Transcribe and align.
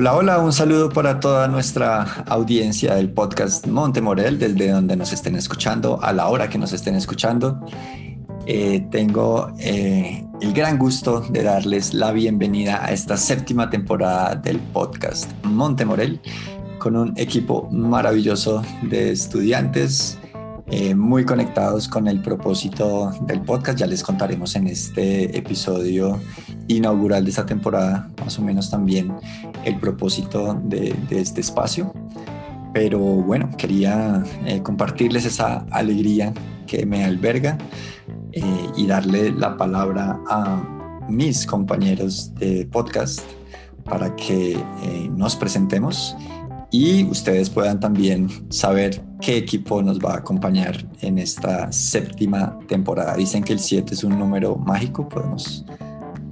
Hola, 0.00 0.14
hola, 0.14 0.38
un 0.38 0.52
saludo 0.52 0.90
para 0.90 1.18
toda 1.18 1.48
nuestra 1.48 2.22
audiencia 2.28 2.94
del 2.94 3.10
podcast 3.10 3.66
Montemorel, 3.66 4.38
desde 4.38 4.70
donde 4.70 4.96
nos 4.96 5.12
estén 5.12 5.34
escuchando, 5.34 5.98
a 6.00 6.12
la 6.12 6.28
hora 6.28 6.48
que 6.48 6.56
nos 6.56 6.72
estén 6.72 6.94
escuchando. 6.94 7.58
Eh, 8.46 8.86
tengo 8.92 9.52
eh, 9.58 10.24
el 10.40 10.52
gran 10.52 10.78
gusto 10.78 11.22
de 11.30 11.42
darles 11.42 11.94
la 11.94 12.12
bienvenida 12.12 12.84
a 12.84 12.92
esta 12.92 13.16
séptima 13.16 13.70
temporada 13.70 14.36
del 14.36 14.60
podcast 14.60 15.32
Montemorel, 15.42 16.20
con 16.78 16.94
un 16.94 17.12
equipo 17.16 17.68
maravilloso 17.72 18.62
de 18.82 19.10
estudiantes 19.10 20.16
eh, 20.70 20.94
muy 20.94 21.24
conectados 21.24 21.88
con 21.88 22.08
el 22.08 22.20
propósito 22.20 23.10
del 23.22 23.40
podcast. 23.40 23.78
Ya 23.78 23.86
les 23.86 24.02
contaremos 24.02 24.54
en 24.54 24.66
este 24.66 25.36
episodio 25.36 26.20
inaugural 26.66 27.24
de 27.24 27.30
esta 27.30 27.46
temporada, 27.46 28.10
más 28.18 28.38
o 28.38 28.42
menos 28.42 28.70
también 28.70 29.14
el 29.64 29.80
propósito 29.80 30.60
de, 30.64 30.94
este 31.10 31.40
espacio. 31.40 31.92
Pero 32.74 32.98
bueno, 32.98 33.50
quería 33.56 34.22
eh, 34.44 34.62
compartirles 34.62 35.24
esa 35.24 35.64
alegría 35.70 36.34
que 36.66 36.84
me 36.84 37.02
alberga 37.02 37.56
eh, 38.32 38.42
y 38.76 38.86
darle 38.86 39.32
la 39.32 39.56
palabra 39.56 40.20
a 40.28 41.06
mis 41.08 41.46
compañeros 41.46 42.34
de 42.34 42.66
podcast 42.66 43.22
para 43.84 44.14
que 44.16 44.62
nos 45.16 45.34
presentemos 45.34 46.14
y 46.70 47.04
ustedes 47.04 47.48
puedan 47.48 47.80
también 47.80 48.28
saber 48.50 49.02
qué 49.20 49.38
equipo 49.38 49.82
nos 49.82 49.98
va 49.98 50.14
a 50.14 50.16
acompañar 50.18 50.86
en 51.00 51.18
esta 51.18 51.72
séptima 51.72 52.58
temporada. 52.68 53.16
Dicen 53.16 53.42
que 53.42 53.54
el 53.54 53.58
7 53.58 53.94
es 53.94 54.04
un 54.04 54.18
número 54.18 54.56
mágico, 54.56 55.08
podemos 55.08 55.64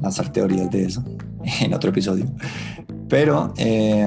lanzar 0.02 0.30
teorías 0.30 0.70
de 0.70 0.84
eso 0.84 1.02
en 1.60 1.72
otro 1.72 1.90
episodio. 1.90 2.26
Pero 3.08 3.54
eh, 3.56 4.06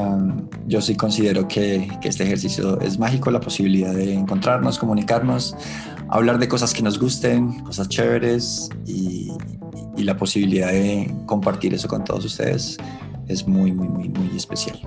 yo 0.67 0.81
sí 0.81 0.95
considero 0.95 1.47
que, 1.47 1.87
este 2.03 2.25
ejercicio 2.25 2.79
es 2.81 2.99
mágico, 2.99 3.31
la 3.31 3.39
posibilidad 3.39 3.93
de 3.93 4.13
encontrarnos, 4.13 4.77
comunicarnos, 4.77 5.55
hablar 6.09 6.37
de 6.37 6.47
cosas 6.47 6.73
que 6.73 6.83
nos 6.83 6.99
gusten, 6.99 7.63
cosas 7.63 7.87
chéveres 7.87 8.69
y, 8.85 9.31
y 9.97 10.03
la 10.03 10.17
posibilidad 10.17 10.71
de 10.71 11.13
compartir 11.25 11.73
eso 11.73 11.87
con 11.87 12.03
todos 12.03 12.25
ustedes 12.25 12.77
es 13.27 13.47
muy, 13.47 13.71
muy, 13.71 13.87
muy, 13.87 14.09
muy 14.09 14.35
especial. 14.35 14.79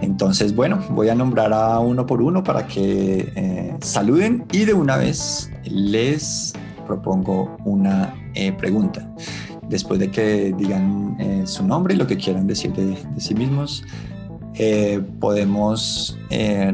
Entonces, 0.00 0.54
bueno, 0.54 0.78
voy 0.90 1.08
a 1.08 1.14
nombrar 1.14 1.52
a 1.52 1.78
uno 1.80 2.06
por 2.06 2.22
uno 2.22 2.42
para 2.42 2.66
que 2.66 3.32
eh, 3.34 3.76
saluden 3.80 4.46
y 4.52 4.64
de 4.64 4.72
una 4.72 4.96
vez 4.96 5.50
les 5.64 6.54
propongo 6.86 7.56
una 7.64 8.14
eh, 8.34 8.52
pregunta. 8.52 9.08
Después 9.68 10.00
de 10.00 10.10
que 10.10 10.54
digan 10.56 11.16
eh, 11.20 11.42
su 11.46 11.64
nombre 11.66 11.94
y 11.94 11.96
lo 11.96 12.06
que 12.06 12.16
quieran 12.16 12.46
decir 12.46 12.72
de, 12.72 12.96
sí 13.18 13.34
mismos, 13.34 13.84
podemos 15.20 16.18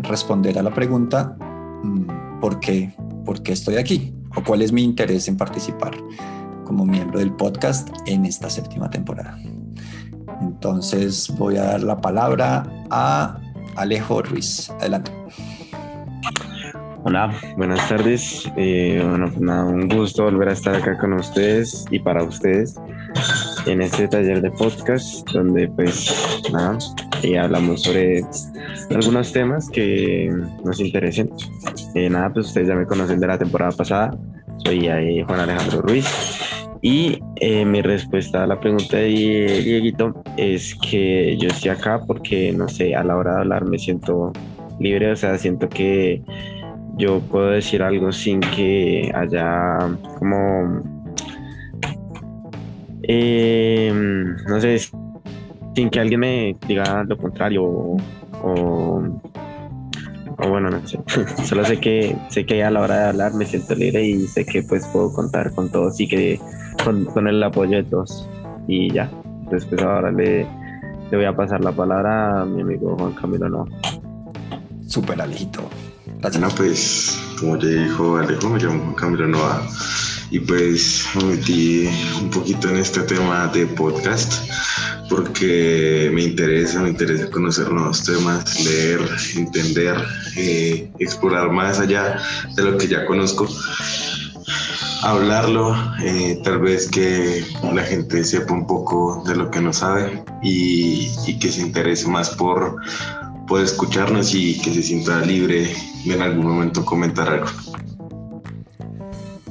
responder 0.03 0.59
a 0.59 0.63
la 0.63 0.75
pregunta 0.75 1.37
mm, 1.85 2.41
¿por 2.41 2.59
qué, 2.59 2.93
¿por 3.25 3.43
qué 3.43 3.53
estoy 3.53 3.77
aquí? 3.77 4.15
¿O 4.35 4.43
cuál 4.43 4.63
es 4.63 4.73
mi 4.73 4.83
interés 4.83 5.29
en 5.29 5.37
participar 5.37 5.93
como 6.65 6.85
miembro 6.85 7.21
del 7.21 7.33
podcast 7.33 7.89
en 8.07 8.25
esta 8.25 8.51
séptima 8.51 8.91
temporada? 8.91 9.39
Entonces 10.41 11.33
voy 11.39 11.57
a 11.57 11.65
dar 11.65 11.83
la 11.83 12.01
palabra 12.01 12.65
a 12.91 13.39
Alejo 13.77 14.23
Ruiz. 14.23 14.71
Adelante. 14.81 15.13
Hola, 17.09 17.33
buenas 17.57 17.89
tardes. 17.89 18.51
Eh, 18.57 19.01
bueno, 19.09 19.29
pues 19.29 19.41
nada, 19.41 19.65
un 19.65 19.89
gusto 19.89 20.25
volver 20.25 20.49
a 20.49 20.53
estar 20.55 20.75
acá 20.75 20.99
con 20.99 21.13
ustedes 21.13 21.85
y 21.93 22.01
para 22.01 22.25
ustedes 22.25 22.75
en 23.67 23.81
este 23.81 24.09
taller 24.09 24.43
de 24.43 24.51
podcast 24.51 25.29
donde 25.31 25.69
pues 25.69 26.43
nada, 26.53 26.79
y 27.23 27.37
hablamos 27.37 27.83
sobre 27.83 28.25
algunos 28.91 29.33
temas 29.33 29.71
que 29.71 30.35
nos 30.65 30.81
interesen. 30.81 31.31
Eh, 31.95 32.11
nada, 32.11 32.33
pues 32.33 32.49
ustedes 32.49 32.67
ya 32.67 32.75
me 32.75 32.87
conocen 32.87 33.21
de 33.21 33.27
la 33.29 33.39
temporada 33.39 33.71
pasada. 33.71 34.19
Soy 34.65 34.89
Juan 35.29 35.41
Alejandro 35.41 35.83
Ruiz 35.83 36.36
y 36.83 37.21
eh, 37.37 37.65
mi 37.65 37.83
respuesta 37.83 38.45
a 38.45 38.47
la 38.47 38.61
pregunta 38.61 38.97
de 38.97 39.09
Dieguito 39.09 40.23
es 40.37 40.75
que 40.75 41.37
yo 41.39 41.49
estoy 41.49 41.71
acá 41.71 42.03
porque, 42.07 42.53
no 42.53 42.69
sé, 42.69 42.95
a 42.95 43.03
la 43.03 43.17
hora 43.17 43.35
de 43.35 43.41
hablar 43.41 43.65
me 43.65 43.79
siento 43.79 44.33
libre, 44.79 45.11
o 45.13 45.17
sea, 45.17 45.39
siento 45.39 45.69
que 45.69 46.23
yo 46.97 47.21
puedo 47.21 47.51
decir 47.51 47.83
algo 47.83 48.13
sin 48.13 48.41
que 48.41 49.13
haya 49.15 49.79
como, 50.19 50.83
em, 53.03 54.37
no 54.49 54.61
sé, 54.61 54.79
sin 55.75 55.91
que 55.91 56.01
alguien 56.01 56.21
me 56.21 56.57
diga 56.67 57.05
lo 57.05 57.17
contrario 57.17 57.65
o, 57.65 59.03
bueno, 60.39 60.71
no 60.71 60.87
sé, 60.87 60.99
solo 61.45 61.65
sé 61.65 61.79
que 61.79 62.17
sé 62.29 62.47
que 62.47 62.63
a 62.63 62.71
la 62.71 62.81
hora 62.81 62.97
de 62.97 63.09
hablar 63.09 63.35
me 63.35 63.47
siento 63.47 63.75
libre 63.75 64.07
y 64.07 64.27
sé 64.27 64.45
que 64.45 64.63
pues 64.63 64.87
puedo 64.87 65.13
contar 65.13 65.53
con 65.53 65.71
todos 65.71 66.01
y 66.01 66.09
que 66.09 66.41
con, 66.85 67.29
el 67.29 67.43
apoyo 67.43 67.77
de 67.77 67.85
todos. 67.85 68.29
Y 68.69 68.93
ya, 68.93 69.11
después 69.51 69.83
ahora 69.83 70.11
le, 70.11 70.47
le 71.11 71.17
voy 71.17 71.25
a 71.25 71.35
pasar 71.35 71.63
la 71.63 71.73
palabra 71.73 72.43
a 72.43 72.45
mi 72.45 72.63
amigo 72.63 72.97
Juan 72.99 73.13
Camilo 73.13 73.49
No. 73.49 73.67
Súper 74.87 75.21
Alejito. 75.21 75.63
Bueno, 76.23 76.49
pues 76.57 77.19
como 77.39 77.57
ya 77.59 77.69
dijo 77.69 78.17
Alejo, 78.17 78.49
me 78.49 78.59
llamo 78.59 78.83
Juan 78.83 78.95
Camilo 78.95 79.29
Noa 79.29 79.63
y 80.31 80.41
pues 80.41 81.07
me 81.15 81.25
metí 81.25 81.89
un 82.21 82.31
poquito 82.31 82.69
en 82.69 82.77
este 82.77 83.01
tema 83.03 83.47
de 83.49 83.67
podcast 83.67 84.51
porque 85.09 86.11
me 86.13 86.23
interesa, 86.25 86.81
me 86.83 86.91
interesa 86.91 87.31
conocer 87.31 87.71
nuevos 87.71 88.03
temas, 88.03 88.65
leer, 88.65 89.01
entender, 89.37 89.97
eh, 90.37 90.91
explorar 90.99 91.51
más 91.51 91.79
allá 91.79 92.19
de 92.57 92.63
lo 92.63 92.77
que 92.77 92.89
ya 92.89 93.07
conozco 93.07 93.47
hablarlo, 95.11 95.75
eh, 96.03 96.41
tal 96.43 96.59
vez 96.59 96.91
que 96.91 97.45
la 97.73 97.83
gente 97.83 98.25
sepa 98.25 98.53
un 98.53 98.67
poco 98.67 99.23
de 99.27 99.37
lo 99.37 99.51
que 99.51 99.61
no 99.61 99.73
sabe 99.73 100.25
y, 100.43 101.39
que 101.39 101.49
se 101.49 101.63
interese 101.63 102.09
más 102.09 102.31
por, 102.31 102.77
por 103.47 103.61
escucharnos 103.61 104.35
y 104.35 104.61
que 104.61 104.73
se 104.75 104.83
sienta 104.83 105.21
libre 105.21 105.73
de 106.05 106.15
en 106.15 106.23
algún 106.23 106.47
momento 106.47 106.85
comentar 106.85 107.29
algo. 107.29 107.47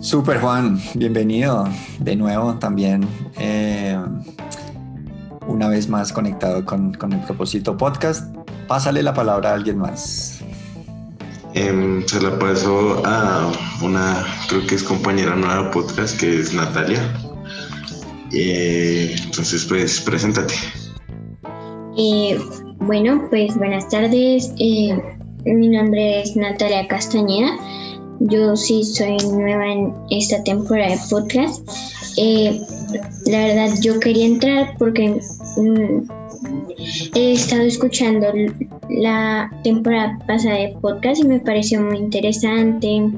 Super 0.02 0.40
Juan, 0.40 0.80
bienvenido 0.94 1.68
de 2.00 2.16
nuevo 2.16 2.56
también. 2.56 3.08
Eh, 3.38 3.98
una 5.48 5.70
vez 5.70 5.88
más 5.88 6.12
conectado 6.12 6.66
con, 6.66 6.94
con 6.94 7.14
el 7.14 7.22
propósito 7.22 7.78
podcast. 7.78 8.36
Pásale 8.68 9.02
la 9.04 9.14
palabra 9.14 9.52
a 9.52 9.54
alguien 9.54 9.78
más. 9.78 10.35
Em, 11.56 12.06
se 12.06 12.22
la 12.22 12.38
paso 12.38 13.02
a 13.06 13.50
una, 13.82 14.26
creo 14.50 14.68
que 14.68 14.76
es 14.76 14.84
compañera 14.84 15.38
nueva 15.38 15.72
podcast, 15.72 16.20
que 16.20 16.42
es 16.42 16.54
Natalia. 16.54 17.00
Eh, 18.34 19.16
entonces, 19.24 19.64
pues, 19.64 20.02
preséntate. 20.02 20.54
Eh, 21.98 22.38
bueno, 22.80 23.26
pues 23.30 23.58
buenas 23.58 23.88
tardes. 23.88 24.52
Eh, 24.60 25.02
mi 25.46 25.70
nombre 25.70 26.24
es 26.24 26.36
Natalia 26.36 26.90
Castañeda. 26.90 27.58
Yo 28.20 28.58
sí 28.58 28.84
soy 28.84 29.16
nueva 29.16 29.66
en 29.66 29.94
esta 30.10 30.44
temporada 30.44 30.92
de 30.92 31.00
podcast. 31.10 31.66
la 33.28 33.40
verdad, 33.48 33.78
yo 33.82 33.98
quería 34.02 34.26
entrar 34.26 34.76
porque 34.78 35.22
mm, 35.56 36.25
He 37.14 37.34
estado 37.34 37.64
escuchando 37.64 38.28
la 38.90 39.52
temporada 39.64 40.18
pasada 40.28 40.56
de 40.56 40.78
podcast 40.82 41.24
y 41.24 41.28
me 41.28 41.40
pareció 41.40 41.82
muy 41.82 41.98
interesante 41.98 43.12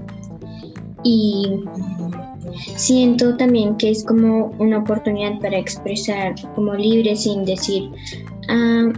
y 1.03 1.63
siento 2.75 3.35
también 3.37 3.77
que 3.77 3.91
es 3.91 4.03
como 4.03 4.51
una 4.59 4.79
oportunidad 4.79 5.39
para 5.39 5.57
expresar 5.57 6.35
como 6.55 6.73
libre 6.73 7.15
sin 7.15 7.45
decir 7.45 7.89
ah, 8.49 8.91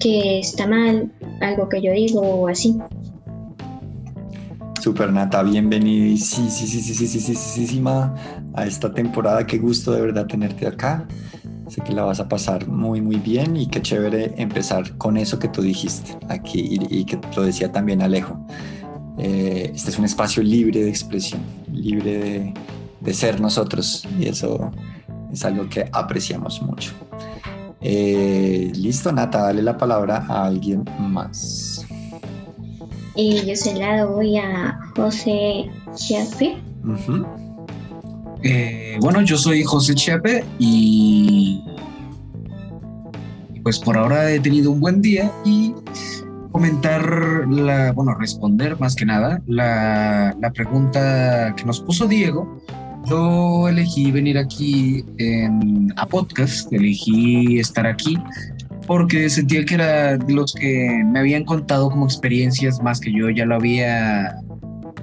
que 0.00 0.40
está 0.40 0.66
mal 0.66 1.10
algo 1.40 1.68
que 1.68 1.82
yo 1.82 1.92
digo 1.92 2.20
o 2.20 2.48
así. 2.48 2.78
Super 4.80 5.10
Nata, 5.10 5.42
bienvenida 5.42 6.16
sí, 6.18 6.46
sí, 6.50 6.66
sí, 6.66 6.80
sí, 6.80 6.94
sí, 6.94 7.06
sí, 7.06 7.20
sí, 7.20 7.34
sí, 7.34 7.66
sí, 7.66 7.82
a 8.54 8.66
esta 8.66 8.92
temporada. 8.92 9.46
Qué 9.46 9.58
gusto 9.58 9.92
de 9.92 10.02
verdad 10.02 10.26
tenerte 10.26 10.66
acá. 10.66 11.08
Sé 11.68 11.80
que 11.82 11.92
la 11.92 12.04
vas 12.04 12.20
a 12.20 12.28
pasar 12.28 12.68
muy, 12.68 13.00
muy 13.00 13.16
bien 13.16 13.56
y 13.56 13.66
qué 13.66 13.80
chévere 13.80 14.34
empezar 14.36 14.96
con 14.98 15.16
eso 15.16 15.38
que 15.38 15.48
tú 15.48 15.62
dijiste 15.62 16.16
aquí 16.28 16.78
y, 16.90 17.04
que 17.04 17.18
lo 17.34 17.42
decía 17.42 17.72
también 17.72 18.02
Alejo. 18.02 18.38
Eh, 19.18 19.70
este 19.74 19.90
es 19.90 19.98
un 19.98 20.04
espacio 20.04 20.42
libre 20.42 20.82
de 20.82 20.88
expresión, 20.90 21.40
libre 21.72 22.52
de, 23.00 23.14
ser 23.14 23.40
nosotros 23.40 24.06
y 24.18 24.26
eso 24.28 24.70
es 25.32 25.44
algo 25.44 25.68
que 25.68 25.88
apreciamos 25.92 26.60
mucho. 26.62 26.92
Eh, 27.80 28.72
listo, 28.74 29.12
Nata, 29.12 29.42
dale 29.42 29.62
la 29.62 29.76
palabra 29.76 30.24
a 30.28 30.46
alguien 30.46 30.84
más. 30.98 31.86
Yo 33.16 33.54
se 33.54 33.74
la 33.74 34.04
doy 34.04 34.36
a 34.38 34.80
José 34.96 35.70
Chiape. 35.94 36.56
Eh, 38.46 38.98
bueno, 39.00 39.22
yo 39.22 39.38
soy 39.38 39.64
José 39.64 39.94
Chepe 39.94 40.44
y 40.58 41.62
pues 43.62 43.78
por 43.78 43.96
ahora 43.96 44.30
he 44.30 44.38
tenido 44.38 44.70
un 44.70 44.80
buen 44.80 45.00
día 45.00 45.32
y 45.46 45.74
comentar, 46.52 47.48
la, 47.48 47.92
bueno, 47.92 48.14
responder 48.14 48.78
más 48.78 48.94
que 48.94 49.06
nada 49.06 49.42
la, 49.46 50.36
la 50.38 50.52
pregunta 50.52 51.54
que 51.56 51.64
nos 51.64 51.80
puso 51.80 52.06
Diego. 52.06 52.60
Yo 53.06 53.66
elegí 53.66 54.12
venir 54.12 54.36
aquí 54.36 55.04
a 55.96 56.06
podcast, 56.06 56.70
elegí 56.70 57.58
estar 57.58 57.86
aquí 57.86 58.18
porque 58.86 59.30
sentía 59.30 59.64
que 59.64 59.74
era 59.74 60.16
los 60.28 60.52
que 60.52 61.02
me 61.06 61.18
habían 61.18 61.44
contado 61.44 61.90
como 61.90 62.04
experiencias 62.04 62.82
más 62.82 63.00
que 63.00 63.12
yo 63.12 63.30
ya 63.30 63.46
lo 63.46 63.54
había 63.54 64.36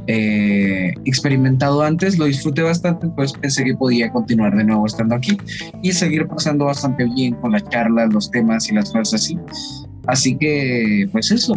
eh, 0.08 0.94
experimentado 1.06 1.82
antes, 1.84 2.18
lo 2.18 2.26
disfruté 2.26 2.64
bastante, 2.64 3.08
pues 3.10 3.34
pensé 3.34 3.64
que 3.64 3.76
podía 3.76 4.12
continuar 4.12 4.56
de 4.56 4.64
nuevo 4.64 4.86
estando 4.86 5.16
aquí 5.16 5.38
y 5.84 5.92
seguir 5.92 6.28
pasando 6.28 6.66
bastante 6.66 7.06
bien 7.06 7.36
con 7.36 7.52
las 7.52 7.64
charlas, 7.70 8.12
los 8.14 8.32
temas 8.32 8.70
y 8.70 8.76
las 8.76 8.92
cosas 8.92 9.22
así. 9.22 9.38
Así 10.08 10.38
que, 10.38 11.08
pues 11.12 11.32
eso. 11.32 11.56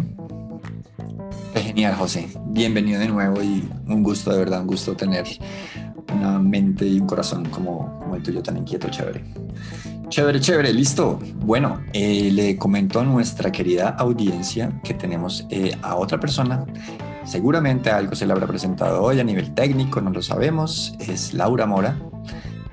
Genial, 1.55 1.95
José. 1.95 2.29
Bienvenido 2.49 3.01
de 3.01 3.09
nuevo 3.09 3.43
y 3.43 3.69
un 3.87 4.03
gusto, 4.03 4.33
de 4.33 4.39
verdad, 4.39 4.61
un 4.61 4.67
gusto 4.67 4.95
tener 4.95 5.25
una 6.13 6.39
mente 6.39 6.87
y 6.87 7.01
un 7.01 7.07
corazón 7.07 7.45
como, 7.47 7.99
como 8.01 8.17
el 8.17 8.23
tuyo 8.23 8.43
tan 8.43 8.57
inquieto, 8.57 8.89
chévere. 8.89 9.25
Chévere, 10.09 10.41
chévere, 10.41 10.73
listo. 10.73 11.19
Bueno, 11.37 11.81
eh, 11.93 12.31
le 12.31 12.57
comento 12.57 13.01
a 13.01 13.05
nuestra 13.05 13.51
querida 13.51 13.91
audiencia 13.91 14.81
que 14.85 14.95
tenemos 14.95 15.47
eh, 15.51 15.77
a 15.83 15.97
otra 15.97 16.21
persona. 16.21 16.65
Seguramente 17.25 17.91
algo 17.91 18.15
se 18.15 18.27
le 18.27 18.33
habrá 18.33 18.47
presentado 18.47 19.03
hoy 19.03 19.21
a 19.21 19.25
nivel 19.25 19.55
técnico, 19.55 20.01
no 20.01 20.11
lo 20.11 20.23
sabemos. 20.23 20.95
Es 21.01 21.35
Laura 21.35 21.67
Mora, 21.67 21.97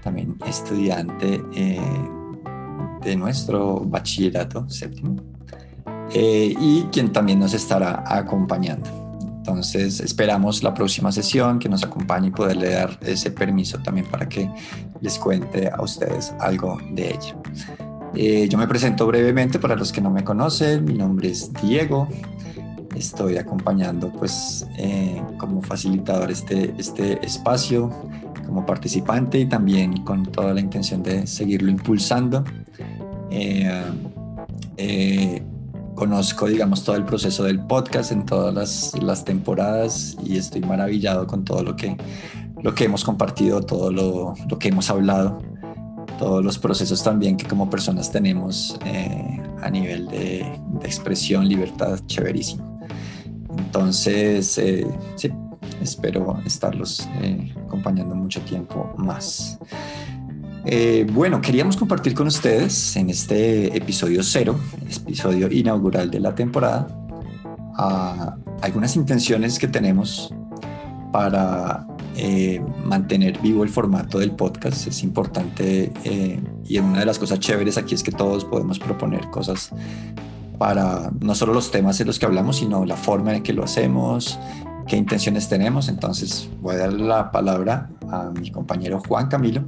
también 0.03 0.37
estudiante 0.45 1.41
eh, 1.55 1.79
de 3.01 3.15
nuestro 3.15 3.79
bachillerato 3.79 4.69
séptimo 4.69 5.15
y 6.13 6.83
quien 6.91 7.13
también 7.13 7.39
nos 7.39 7.53
estará 7.53 8.03
acompañando. 8.05 8.89
Entonces 9.41 9.99
esperamos 10.01 10.61
la 10.61 10.71
próxima 10.71 11.11
sesión 11.11 11.57
que 11.57 11.67
nos 11.67 11.83
acompañe 11.83 12.27
y 12.27 12.31
poderle 12.31 12.73
dar 12.73 12.99
ese 13.01 13.31
permiso 13.31 13.79
también 13.79 14.05
para 14.05 14.29
que 14.29 14.47
les 15.01 15.17
cuente 15.17 15.67
a 15.67 15.81
ustedes 15.81 16.31
algo 16.39 16.77
de 16.91 17.09
ella. 17.09 17.35
Eh, 18.13 18.47
yo 18.47 18.59
me 18.59 18.67
presento 18.67 19.07
brevemente 19.07 19.57
para 19.57 19.75
los 19.75 19.91
que 19.91 19.99
no 19.99 20.11
me 20.11 20.23
conocen. 20.23 20.85
Mi 20.85 20.93
nombre 20.93 21.29
es 21.29 21.51
Diego. 21.53 22.07
Estoy 23.01 23.37
acompañando 23.37 24.11
pues 24.11 24.67
eh, 24.77 25.23
como 25.37 25.63
facilitador 25.63 26.29
este, 26.29 26.73
este 26.77 27.25
espacio, 27.25 27.89
como 28.45 28.63
participante 28.63 29.39
y 29.39 29.47
también 29.47 30.03
con 30.03 30.23
toda 30.23 30.53
la 30.53 30.61
intención 30.61 31.01
de 31.01 31.25
seguirlo 31.25 31.71
impulsando. 31.71 32.43
Eh, 33.31 33.81
conozco, 35.95 36.47
digamos, 36.47 36.83
todo 36.83 36.95
el 36.95 37.05
proceso 37.05 37.43
del 37.43 37.59
podcast 37.59 38.11
en 38.11 38.25
todas 38.25 38.53
las, 38.53 39.03
las, 39.03 39.25
temporadas 39.25 40.15
y 40.23 40.37
estoy 40.37 40.61
maravillado 40.61 41.25
con 41.25 41.43
todo 41.43 41.63
lo 41.63 41.75
que, 41.75 41.97
lo 42.61 42.75
que 42.75 42.85
hemos 42.85 43.03
compartido, 43.03 43.61
todo 43.61 43.91
lo, 43.91 44.35
lo 44.47 44.59
que 44.59 44.69
hemos 44.69 44.89
hablado, 44.91 45.39
todos 46.19 46.43
los 46.43 46.59
procesos 46.59 47.03
también 47.03 47.35
que 47.35 47.47
como 47.47 47.69
personas 47.69 48.11
tenemos 48.11 48.79
eh, 48.85 49.41
a 49.61 49.69
nivel 49.69 50.07
de, 50.07 50.45
de, 50.79 50.85
expresión, 50.87 51.47
libertad, 51.47 51.99
chéverísimo. 52.05 52.80
Entonces, 53.57 54.57
eh, 54.57 54.85
sí, 55.15 55.31
espero 55.81 56.39
estarlos 56.45 57.07
eh, 57.21 57.53
acompañando 57.65 58.15
mucho 58.15 58.41
tiempo 58.41 58.93
más. 58.97 59.59
Eh, 60.65 61.07
bueno, 61.11 61.41
queríamos 61.41 61.75
compartir 61.75 62.13
con 62.13 62.27
ustedes 62.27 62.95
en 62.95 63.09
este 63.09 63.75
episodio 63.75 64.21
cero, 64.21 64.59
episodio 64.87 65.51
inaugural 65.51 66.11
de 66.11 66.19
la 66.19 66.35
temporada, 66.35 66.87
algunas 68.61 68.95
intenciones 68.95 69.57
que 69.57 69.67
tenemos 69.67 70.31
para 71.11 71.87
mantener 72.85 73.39
vivo 73.39 73.63
el 73.63 73.69
formato 73.69 74.19
del 74.19 74.31
podcast. 74.31 74.87
Es 74.87 75.03
importante 75.03 75.91
eh, 76.03 76.39
y 76.67 76.77
una 76.79 76.99
de 76.99 77.05
las 77.05 77.19
cosas 77.19 77.39
chéveres 77.39 77.77
aquí 77.77 77.95
es 77.95 78.03
que 78.03 78.11
todos 78.11 78.45
podemos 78.45 78.79
proponer 78.79 79.29
cosas 79.29 79.71
para 80.61 81.09
no 81.19 81.33
solo 81.33 81.55
los 81.55 81.71
temas 81.71 81.99
en 82.01 82.05
los 82.05 82.19
que 82.19 82.27
hablamos, 82.27 82.57
sino 82.57 82.85
la 82.85 82.95
forma 82.95 83.35
en 83.35 83.41
que 83.41 83.51
lo 83.51 83.63
hacemos, 83.63 84.37
qué 84.85 84.95
intenciones 84.95 85.49
tenemos. 85.49 85.87
Entonces 85.87 86.47
voy 86.61 86.75
a 86.75 86.77
dar 86.77 86.93
la 86.93 87.31
palabra 87.31 87.89
a 88.11 88.29
mi 88.29 88.51
compañero 88.51 89.01
Juan 89.07 89.27
Camilo 89.27 89.63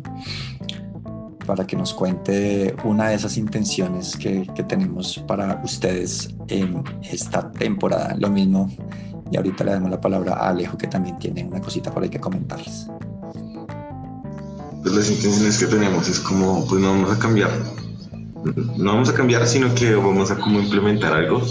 para 1.48 1.66
que 1.66 1.75
nos 1.75 1.95
cuente 1.95 2.75
una 2.84 3.07
de 3.07 3.16
esas 3.16 3.38
intenciones 3.38 4.16
que, 4.16 4.48
que, 4.54 4.62
tenemos 4.62 5.18
para 5.28 5.60
ustedes 5.63 6.30
en 6.48 6.84
esta 7.01 7.51
temporada. 7.51 8.16
Lo 8.19 8.30
mismo, 8.30 8.69
y 9.31 9.38
ahorita 9.38 9.63
le 9.63 9.72
damos 9.72 9.89
la 9.89 10.00
palabra 10.00 10.34
a 10.34 10.50
Alejo, 10.50 10.78
que 10.78 10.86
también 10.86 11.18
tiene 11.18 11.44
una 11.44 11.60
cosita 11.60 11.92
por 11.92 12.04
ahí 12.04 12.10
que 12.10 12.19
comentarles. 12.19 12.88
Pues 14.84 14.94
las 14.94 15.10
intenciones 15.10 15.57
que 15.57 15.66
tenemos 15.66 16.07
es 16.07 16.19
como, 16.19 16.63
pues 16.68 16.80
no 16.80 16.89
vamos 16.89 17.12
a 17.12 17.18
cambiar, 17.18 17.50
no 18.78 18.94
vamos 18.94 19.10
a 19.10 19.13
cambiar, 19.13 19.45
sino 19.48 19.74
que 19.75 19.95
vamos 19.95 20.31
a 20.31 20.38
como 20.38 20.60
implementar 20.60 21.13
algo 21.13 21.42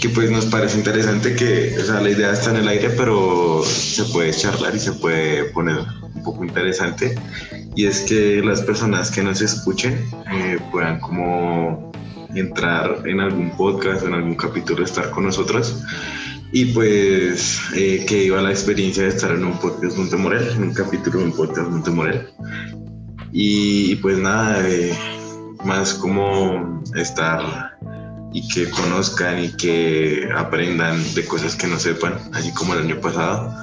que 0.00 0.10
pues 0.10 0.30
nos 0.30 0.44
parece 0.44 0.76
interesante 0.76 1.34
que, 1.34 1.74
o 1.80 1.82
sea, 1.82 1.98
la 1.98 2.10
idea 2.10 2.30
está 2.30 2.50
en 2.50 2.56
el 2.56 2.68
aire, 2.68 2.90
pero 2.90 3.62
se 3.64 4.04
puede 4.04 4.32
charlar 4.32 4.74
y 4.74 4.78
se 4.78 4.92
puede 4.92 5.44
poner 5.44 5.78
un 6.14 6.22
poco 6.22 6.44
interesante 6.44 7.14
y 7.74 7.86
es 7.86 8.00
que 8.00 8.42
las 8.44 8.60
personas 8.60 9.10
que 9.10 9.22
nos 9.22 9.40
escuchen 9.40 10.04
eh, 10.30 10.58
puedan 10.70 11.00
como 11.00 11.90
entrar 12.34 13.02
en 13.06 13.20
algún 13.20 13.56
podcast 13.56 14.04
en 14.04 14.12
algún 14.12 14.34
capítulo, 14.34 14.84
estar 14.84 15.10
con 15.10 15.24
nosotros 15.24 15.82
y 16.52 16.66
pues 16.66 17.60
eh, 17.74 18.04
que 18.06 18.24
iba 18.24 18.40
la 18.42 18.50
experiencia 18.50 19.04
de 19.04 19.08
estar 19.08 19.30
en 19.30 19.44
un 19.44 19.58
podcast 19.58 19.96
Montemorel, 19.96 20.48
en 20.50 20.64
un 20.64 20.74
capítulo 20.74 21.18
de 21.18 21.24
un 21.24 21.32
podcast 21.32 21.68
Montemorel. 21.68 22.28
Y 23.32 23.96
pues 23.96 24.18
nada, 24.18 24.68
eh, 24.68 24.92
más 25.64 25.94
como 25.94 26.82
estar 26.94 27.74
y 28.32 28.46
que 28.48 28.68
conozcan 28.70 29.44
y 29.44 29.48
que 29.52 30.28
aprendan 30.36 31.02
de 31.14 31.24
cosas 31.24 31.54
que 31.54 31.66
no 31.66 31.78
sepan, 31.78 32.18
así 32.32 32.52
como 32.52 32.74
el 32.74 32.80
año 32.80 33.00
pasado 33.00 33.54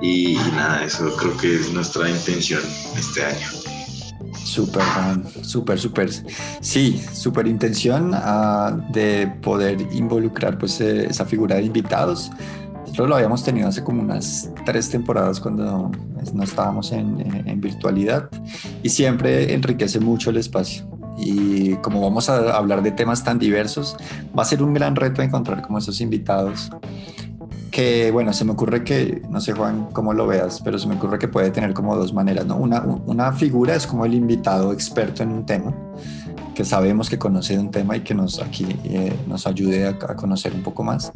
y 0.00 0.36
nada, 0.54 0.84
eso 0.84 1.16
creo 1.16 1.36
que 1.36 1.56
es 1.56 1.72
nuestra 1.72 2.08
intención 2.08 2.60
este 2.96 3.24
año. 3.24 3.46
Súper, 4.44 4.82
súper, 5.42 5.78
súper. 5.78 6.10
Sí, 6.60 7.02
súper 7.12 7.46
intención 7.46 8.12
uh, 8.14 8.92
de 8.92 9.32
poder 9.42 9.80
involucrar 9.92 10.58
pues 10.58 10.80
eh, 10.80 11.06
esa 11.06 11.24
figura 11.24 11.56
de 11.56 11.62
invitados. 11.62 12.30
Nosotros 12.80 13.08
lo 13.08 13.16
habíamos 13.16 13.42
tenido 13.42 13.68
hace 13.68 13.82
como 13.82 14.02
unas 14.02 14.50
tres 14.64 14.90
temporadas 14.90 15.40
cuando 15.40 15.90
no 16.32 16.42
estábamos 16.42 16.92
en, 16.92 17.44
en 17.46 17.60
virtualidad 17.60 18.28
y 18.82 18.88
siempre 18.90 19.52
enriquece 19.52 19.98
mucho 19.98 20.30
el 20.30 20.36
espacio 20.36 20.93
y 21.16 21.74
como 21.76 22.00
vamos 22.00 22.28
a 22.28 22.56
hablar 22.56 22.82
de 22.82 22.92
temas 22.92 23.24
tan 23.24 23.38
diversos, 23.38 23.96
va 24.36 24.42
a 24.42 24.46
ser 24.46 24.62
un 24.62 24.74
gran 24.74 24.96
reto 24.96 25.22
encontrar 25.22 25.62
como 25.62 25.78
esos 25.78 26.00
invitados 26.00 26.70
que 27.74 28.12
bueno, 28.12 28.32
se 28.32 28.44
me 28.44 28.52
ocurre 28.52 28.84
que, 28.84 29.20
no 29.28 29.40
sé 29.40 29.52
Juan 29.52 29.88
cómo 29.92 30.12
lo 30.12 30.28
veas, 30.28 30.60
pero 30.62 30.78
se 30.78 30.86
me 30.86 30.94
ocurre 30.94 31.18
que 31.18 31.26
puede 31.26 31.50
tener 31.50 31.74
como 31.74 31.96
dos 31.96 32.12
maneras, 32.12 32.46
¿no? 32.46 32.56
Una, 32.56 32.80
una 32.82 33.32
figura 33.32 33.74
es 33.74 33.84
como 33.84 34.04
el 34.04 34.14
invitado 34.14 34.72
experto 34.72 35.24
en 35.24 35.32
un 35.32 35.44
tema, 35.44 35.74
que 36.54 36.64
sabemos 36.64 37.10
que 37.10 37.18
conoce 37.18 37.54
de 37.54 37.58
un 37.58 37.72
tema 37.72 37.96
y 37.96 38.00
que 38.02 38.14
nos 38.14 38.40
aquí 38.40 38.64
eh, 38.84 39.12
nos 39.26 39.48
ayude 39.48 39.88
a, 39.88 39.98
conocer 39.98 40.54
un 40.54 40.62
poco 40.62 40.84
más. 40.84 41.12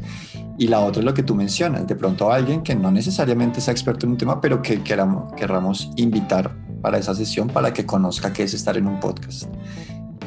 Y 0.58 0.66
la 0.66 0.80
otra 0.80 0.98
es 0.98 1.06
lo 1.06 1.14
que 1.14 1.22
tú 1.22 1.36
mencionas, 1.36 1.86
de 1.86 1.94
pronto 1.94 2.32
alguien 2.32 2.62
que 2.62 2.74
no 2.74 2.90
necesariamente 2.90 3.60
sea 3.60 3.70
experto 3.70 4.06
en 4.06 4.12
un 4.12 4.18
tema, 4.18 4.40
pero 4.40 4.60
que 4.60 4.82
queramos, 4.82 5.32
querramos 5.34 5.92
invitar 5.94 6.50
para 6.82 6.98
esa 6.98 7.14
sesión 7.14 7.48
para 7.48 7.72
que 7.72 7.84
conozca 7.86 8.32
qué 8.32 8.44
es 8.44 8.54
estar 8.54 8.76
en 8.76 8.86
un 8.86 9.00
podcast 9.00 9.48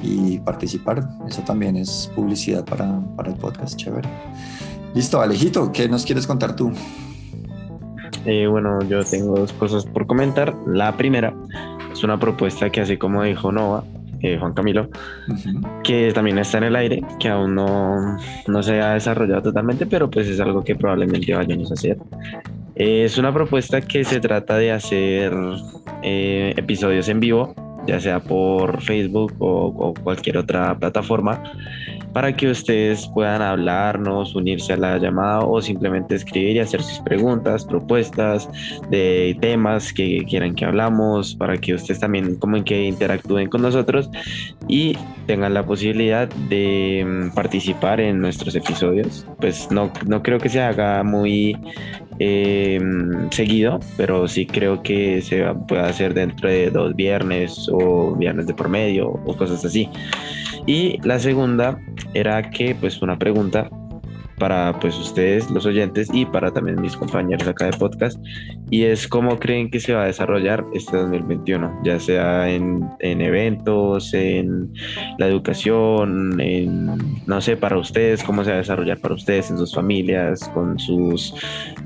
y 0.03 0.39
participar. 0.39 1.07
Eso 1.27 1.41
también 1.41 1.77
es 1.77 2.11
publicidad 2.15 2.65
para, 2.65 2.99
para 3.15 3.29
el 3.29 3.35
podcast, 3.37 3.75
chévere. 3.75 4.09
Listo, 4.93 5.21
Alejito, 5.21 5.71
¿qué 5.71 5.87
nos 5.87 6.05
quieres 6.05 6.27
contar 6.27 6.55
tú? 6.55 6.71
Eh, 8.25 8.47
bueno, 8.47 8.81
yo 8.83 9.03
tengo 9.03 9.37
dos 9.37 9.53
cosas 9.53 9.85
por 9.85 10.05
comentar. 10.05 10.55
La 10.67 10.95
primera 10.97 11.33
es 11.91 12.03
una 12.03 12.19
propuesta 12.19 12.69
que 12.69 12.81
así 12.81 12.97
como 12.97 13.23
dijo 13.23 13.51
Nova, 13.51 13.83
eh, 14.23 14.37
Juan 14.37 14.53
Camilo, 14.53 14.83
uh 15.27 15.33
-huh. 15.33 15.81
que 15.83 16.11
también 16.13 16.37
está 16.37 16.57
en 16.59 16.65
el 16.65 16.75
aire, 16.75 17.01
que 17.19 17.29
aún 17.29 17.55
no, 17.55 18.17
no 18.47 18.63
se 18.63 18.79
ha 18.81 18.93
desarrollado 18.93 19.41
totalmente, 19.41 19.85
pero 19.85 20.09
pues 20.09 20.27
es 20.27 20.39
algo 20.39 20.63
que 20.63 20.75
probablemente 20.75 21.33
vayamos 21.33 21.71
a 21.71 21.73
hacer. 21.73 21.97
Es 22.75 23.17
una 23.17 23.33
propuesta 23.33 23.81
que 23.81 24.03
se 24.03 24.19
trata 24.19 24.57
de 24.57 24.71
hacer 24.71 25.33
eh, 26.03 26.53
episodios 26.55 27.09
en 27.09 27.19
vivo, 27.19 27.53
ya 27.87 27.99
sea 27.99 28.19
por 28.19 28.81
Facebook 28.81 29.33
o, 29.39 29.67
o 29.67 29.93
cualquier 29.93 30.37
otra 30.37 30.77
plataforma, 30.77 31.41
para 32.13 32.35
que 32.35 32.49
ustedes 32.49 33.07
puedan 33.13 33.41
hablarnos, 33.41 34.35
unirse 34.35 34.73
a 34.73 34.77
la 34.77 34.97
llamada 34.97 35.39
o 35.39 35.61
simplemente 35.61 36.15
escribir 36.15 36.57
y 36.57 36.59
hacer 36.59 36.81
sus 36.81 36.99
preguntas, 36.99 37.65
propuestas 37.65 38.49
de 38.89 39.37
temas 39.39 39.93
que 39.93 40.25
quieran 40.27 40.55
que 40.55 40.65
hablamos, 40.65 41.35
para 41.35 41.57
que 41.57 41.73
ustedes 41.73 41.99
también 41.99 42.35
como 42.35 42.63
que 42.63 42.83
interactúen 42.83 43.49
con 43.49 43.61
nosotros 43.61 44.09
y 44.67 44.97
tengan 45.27 45.53
la 45.53 45.65
posibilidad 45.65 46.27
de 46.49 47.05
mm, 47.05 47.33
participar 47.33 47.99
en 47.99 48.19
nuestros 48.19 48.55
episodios. 48.55 49.25
Pues 49.39 49.71
no, 49.71 49.91
no 50.05 50.21
creo 50.21 50.39
que 50.39 50.49
se 50.49 50.61
haga 50.61 51.03
muy 51.03 51.57
eh, 52.19 52.79
seguido, 53.31 53.79
pero 53.97 54.27
sí 54.27 54.45
creo 54.45 54.81
que 54.83 55.21
se 55.21 55.43
puede 55.67 55.81
hacer 55.81 56.13
dentro 56.13 56.49
de 56.49 56.69
dos 56.69 56.95
viernes 56.95 57.69
o 57.71 58.15
viernes 58.15 58.47
de 58.47 58.53
por 58.53 58.69
medio 58.69 59.09
o 59.09 59.35
cosas 59.35 59.63
así. 59.65 59.89
Y 60.65 60.99
la 61.03 61.19
segunda 61.19 61.79
era 62.13 62.49
que, 62.49 62.75
pues, 62.75 63.01
una 63.01 63.17
pregunta 63.17 63.69
para 64.41 64.73
pues 64.79 64.97
ustedes, 64.97 65.51
los 65.51 65.67
oyentes, 65.67 66.09
y 66.11 66.25
para 66.25 66.49
también 66.51 66.81
mis 66.81 66.97
compañeros 66.97 67.47
acá 67.47 67.65
de 67.65 67.77
podcast, 67.77 68.19
y 68.71 68.85
es 68.85 69.07
cómo 69.07 69.37
creen 69.37 69.69
que 69.69 69.79
se 69.79 69.93
va 69.93 70.01
a 70.01 70.05
desarrollar 70.07 70.65
este 70.73 70.97
2021, 70.97 71.81
ya 71.83 71.99
sea 71.99 72.49
en, 72.49 72.89
en 73.01 73.21
eventos, 73.21 74.15
en 74.15 74.73
la 75.19 75.27
educación, 75.27 76.41
en, 76.41 76.87
no 77.27 77.39
sé, 77.39 77.55
para 77.55 77.77
ustedes, 77.77 78.23
cómo 78.23 78.43
se 78.43 78.49
va 78.49 78.55
a 78.55 78.59
desarrollar 78.61 78.97
para 78.97 79.13
ustedes, 79.13 79.51
en 79.51 79.59
sus 79.59 79.75
familias, 79.75 80.49
con 80.55 80.79
sus 80.79 81.35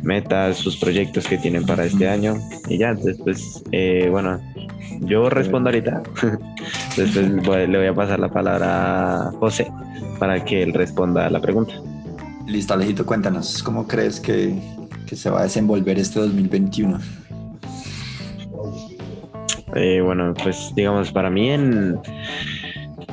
metas, 0.03 0.57
sus 0.57 0.77
proyectos 0.77 1.27
que 1.27 1.37
tienen 1.37 1.65
para 1.65 1.85
este 1.85 2.07
año, 2.07 2.35
y 2.67 2.77
ya, 2.77 2.95
pues, 3.23 3.63
eh, 3.71 4.07
bueno, 4.09 4.39
yo 5.01 5.29
respondo 5.29 5.69
ahorita, 5.69 6.03
después 6.97 7.69
le 7.69 7.77
voy 7.77 7.87
a 7.87 7.93
pasar 7.93 8.19
la 8.19 8.29
palabra 8.29 9.27
a 9.27 9.31
José 9.31 9.67
para 10.19 10.43
que 10.43 10.63
él 10.63 10.73
responda 10.73 11.25
a 11.25 11.29
la 11.29 11.41
pregunta. 11.41 11.73
Listo, 12.47 12.73
Alejito, 12.73 13.05
cuéntanos, 13.05 13.63
¿cómo 13.63 13.87
crees 13.87 14.19
que, 14.19 14.55
se 15.11 15.29
va 15.29 15.41
a 15.41 15.43
desenvolver 15.43 15.97
este 15.97 16.19
2021? 16.19 16.99
Eh, 19.75 20.01
bueno, 20.01 20.33
pues 20.41 20.71
digamos, 20.75 21.11
para 21.11 21.29
mí 21.29 21.49
en... 21.49 21.99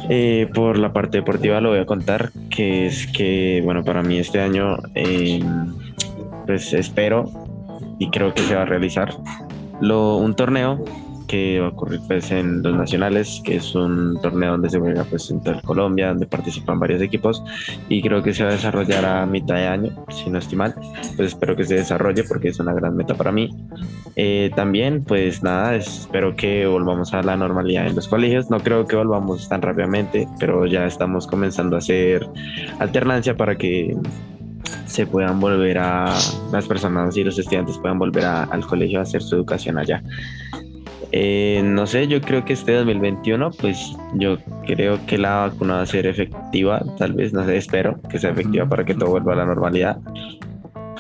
Eh, 0.08 0.48
por 0.52 0.78
la 0.78 0.92
parte 0.92 1.18
deportiva 1.18 1.60
lo 1.60 1.70
voy 1.70 1.78
a 1.78 1.86
contar, 1.86 2.32
que 2.50 2.86
es 2.86 3.06
que, 3.06 3.60
bueno, 3.64 3.84
para 3.84 4.02
mí 4.02 4.18
este 4.18 4.40
año, 4.40 4.76
eh, 4.94 5.40
pues 6.46 6.72
espero 6.72 7.30
y 7.98 8.10
creo 8.10 8.34
que 8.34 8.42
se 8.42 8.54
va 8.54 8.62
a 8.62 8.66
realizar. 8.66 9.14
Lo, 9.80 10.16
un 10.16 10.34
torneo 10.34 10.84
que 11.32 11.60
va 11.60 11.68
a 11.68 11.70
ocurrir 11.70 12.00
pues 12.06 12.30
en 12.30 12.62
los 12.62 12.76
nacionales, 12.76 13.40
que 13.42 13.56
es 13.56 13.74
un 13.74 14.20
torneo 14.20 14.50
donde 14.50 14.68
se 14.68 14.78
juega 14.78 15.02
pues 15.04 15.30
en 15.30 15.42
toda 15.42 15.62
Colombia, 15.62 16.08
donde 16.08 16.26
participan 16.26 16.78
varios 16.78 17.00
equipos 17.00 17.42
y 17.88 18.02
creo 18.02 18.22
que 18.22 18.34
se 18.34 18.44
va 18.44 18.50
a 18.50 18.52
desarrollar 18.52 19.02
a 19.06 19.24
mitad 19.24 19.54
de 19.54 19.66
año, 19.66 20.04
si 20.10 20.28
no 20.28 20.38
estoy 20.38 20.58
mal, 20.58 20.74
pues 21.16 21.28
espero 21.28 21.56
que 21.56 21.64
se 21.64 21.76
desarrolle 21.76 22.24
porque 22.24 22.48
es 22.48 22.60
una 22.60 22.74
gran 22.74 22.94
meta 22.96 23.14
para 23.14 23.32
mí. 23.32 23.48
Eh, 24.14 24.50
también 24.54 25.04
pues 25.04 25.42
nada, 25.42 25.74
espero 25.74 26.36
que 26.36 26.66
volvamos 26.66 27.14
a 27.14 27.22
la 27.22 27.34
normalidad 27.34 27.86
en 27.86 27.94
los 27.94 28.08
colegios, 28.08 28.50
no 28.50 28.60
creo 28.60 28.86
que 28.86 28.96
volvamos 28.96 29.48
tan 29.48 29.62
rápidamente, 29.62 30.28
pero 30.38 30.66
ya 30.66 30.84
estamos 30.84 31.26
comenzando 31.26 31.76
a 31.76 31.78
hacer 31.78 32.28
alternancia 32.78 33.34
para 33.38 33.56
que 33.56 33.96
se 34.86 35.06
puedan 35.06 35.40
volver 35.40 35.78
a 35.78 36.14
las 36.52 36.66
personas 36.66 37.16
y 37.16 37.24
los 37.24 37.38
estudiantes 37.38 37.78
puedan 37.78 37.98
volver 37.98 38.24
al 38.24 38.66
colegio 38.66 38.98
a 38.98 39.02
hacer 39.02 39.22
su 39.22 39.36
educación 39.36 39.78
allá. 39.78 40.02
Eh, 41.14 41.60
no 41.62 41.86
sé, 41.86 42.08
yo 42.08 42.22
creo 42.22 42.44
que 42.44 42.54
este 42.54 42.72
2021, 42.72 43.50
pues 43.50 43.94
yo 44.14 44.38
creo 44.66 44.98
que 45.06 45.18
la 45.18 45.48
vacuna 45.48 45.74
va 45.74 45.82
a 45.82 45.86
ser 45.86 46.06
efectiva, 46.06 46.82
tal 46.96 47.12
vez, 47.12 47.34
no 47.34 47.44
sé, 47.44 47.58
espero 47.58 48.00
que 48.08 48.18
sea 48.18 48.30
efectiva 48.30 48.66
para 48.66 48.84
que 48.84 48.94
todo 48.94 49.10
vuelva 49.10 49.34
a 49.34 49.36
la 49.36 49.44
normalidad. 49.44 49.98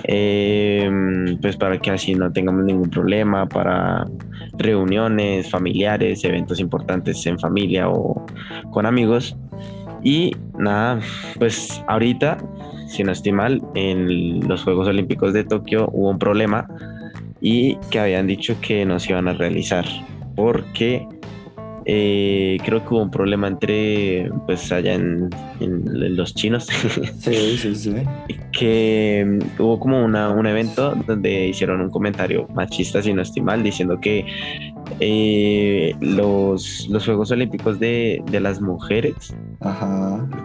Eh, 0.04 0.90
pues 1.40 1.56
para 1.56 1.78
que 1.78 1.90
así 1.90 2.14
no 2.14 2.32
tengamos 2.32 2.64
ningún 2.64 2.90
problema 2.90 3.46
para 3.46 4.04
reuniones 4.54 5.48
familiares, 5.50 6.24
eventos 6.24 6.60
importantes 6.60 7.24
en 7.26 7.38
familia 7.38 7.88
o 7.88 8.26
con 8.70 8.84
amigos. 8.84 9.36
Y 10.02 10.36
nada, 10.58 11.00
pues 11.38 11.82
ahorita, 11.86 12.38
si 12.92 13.02
no 13.02 13.12
estoy 13.12 13.32
mal, 13.32 13.62
en 13.74 14.46
los 14.46 14.62
Juegos 14.64 14.86
Olímpicos 14.86 15.32
de 15.32 15.44
Tokio 15.44 15.88
hubo 15.92 16.10
un 16.10 16.18
problema 16.18 16.68
y 17.40 17.76
que 17.90 17.98
habían 17.98 18.26
dicho 18.26 18.54
que 18.60 18.84
no 18.84 19.00
se 19.00 19.12
iban 19.12 19.28
a 19.28 19.32
realizar 19.32 19.84
porque 20.36 21.06
eh, 21.84 22.58
creo 22.64 22.84
que 22.84 22.94
hubo 22.94 23.02
un 23.02 23.10
problema 23.10 23.48
entre, 23.48 24.30
pues 24.46 24.70
allá 24.70 24.94
en, 24.94 25.30
los 25.60 26.34
chinos. 26.34 26.68
Sí, 27.18 27.56
sí, 27.56 27.74
sí. 27.74 27.94
que 28.52 29.24
mm, 29.26 29.60
hubo 29.62 29.78
como 29.78 30.04
una, 30.04 30.30
un 30.30 30.46
evento 30.46 30.94
donde 31.06 31.48
hicieron 31.48 31.80
un 31.80 31.90
comentario 31.90 32.46
machista, 32.54 33.02
si 33.02 33.12
no 33.12 33.22
estoy 33.22 33.42
mal, 33.42 33.62
diciendo 33.62 33.98
que 34.00 34.24
eh, 35.00 35.94
los, 36.00 36.86
los 36.88 37.04
Juegos 37.04 37.30
Olímpicos 37.30 37.80
de, 37.80 38.22
de 38.30 38.40
las 38.40 38.60
mujeres, 38.60 39.34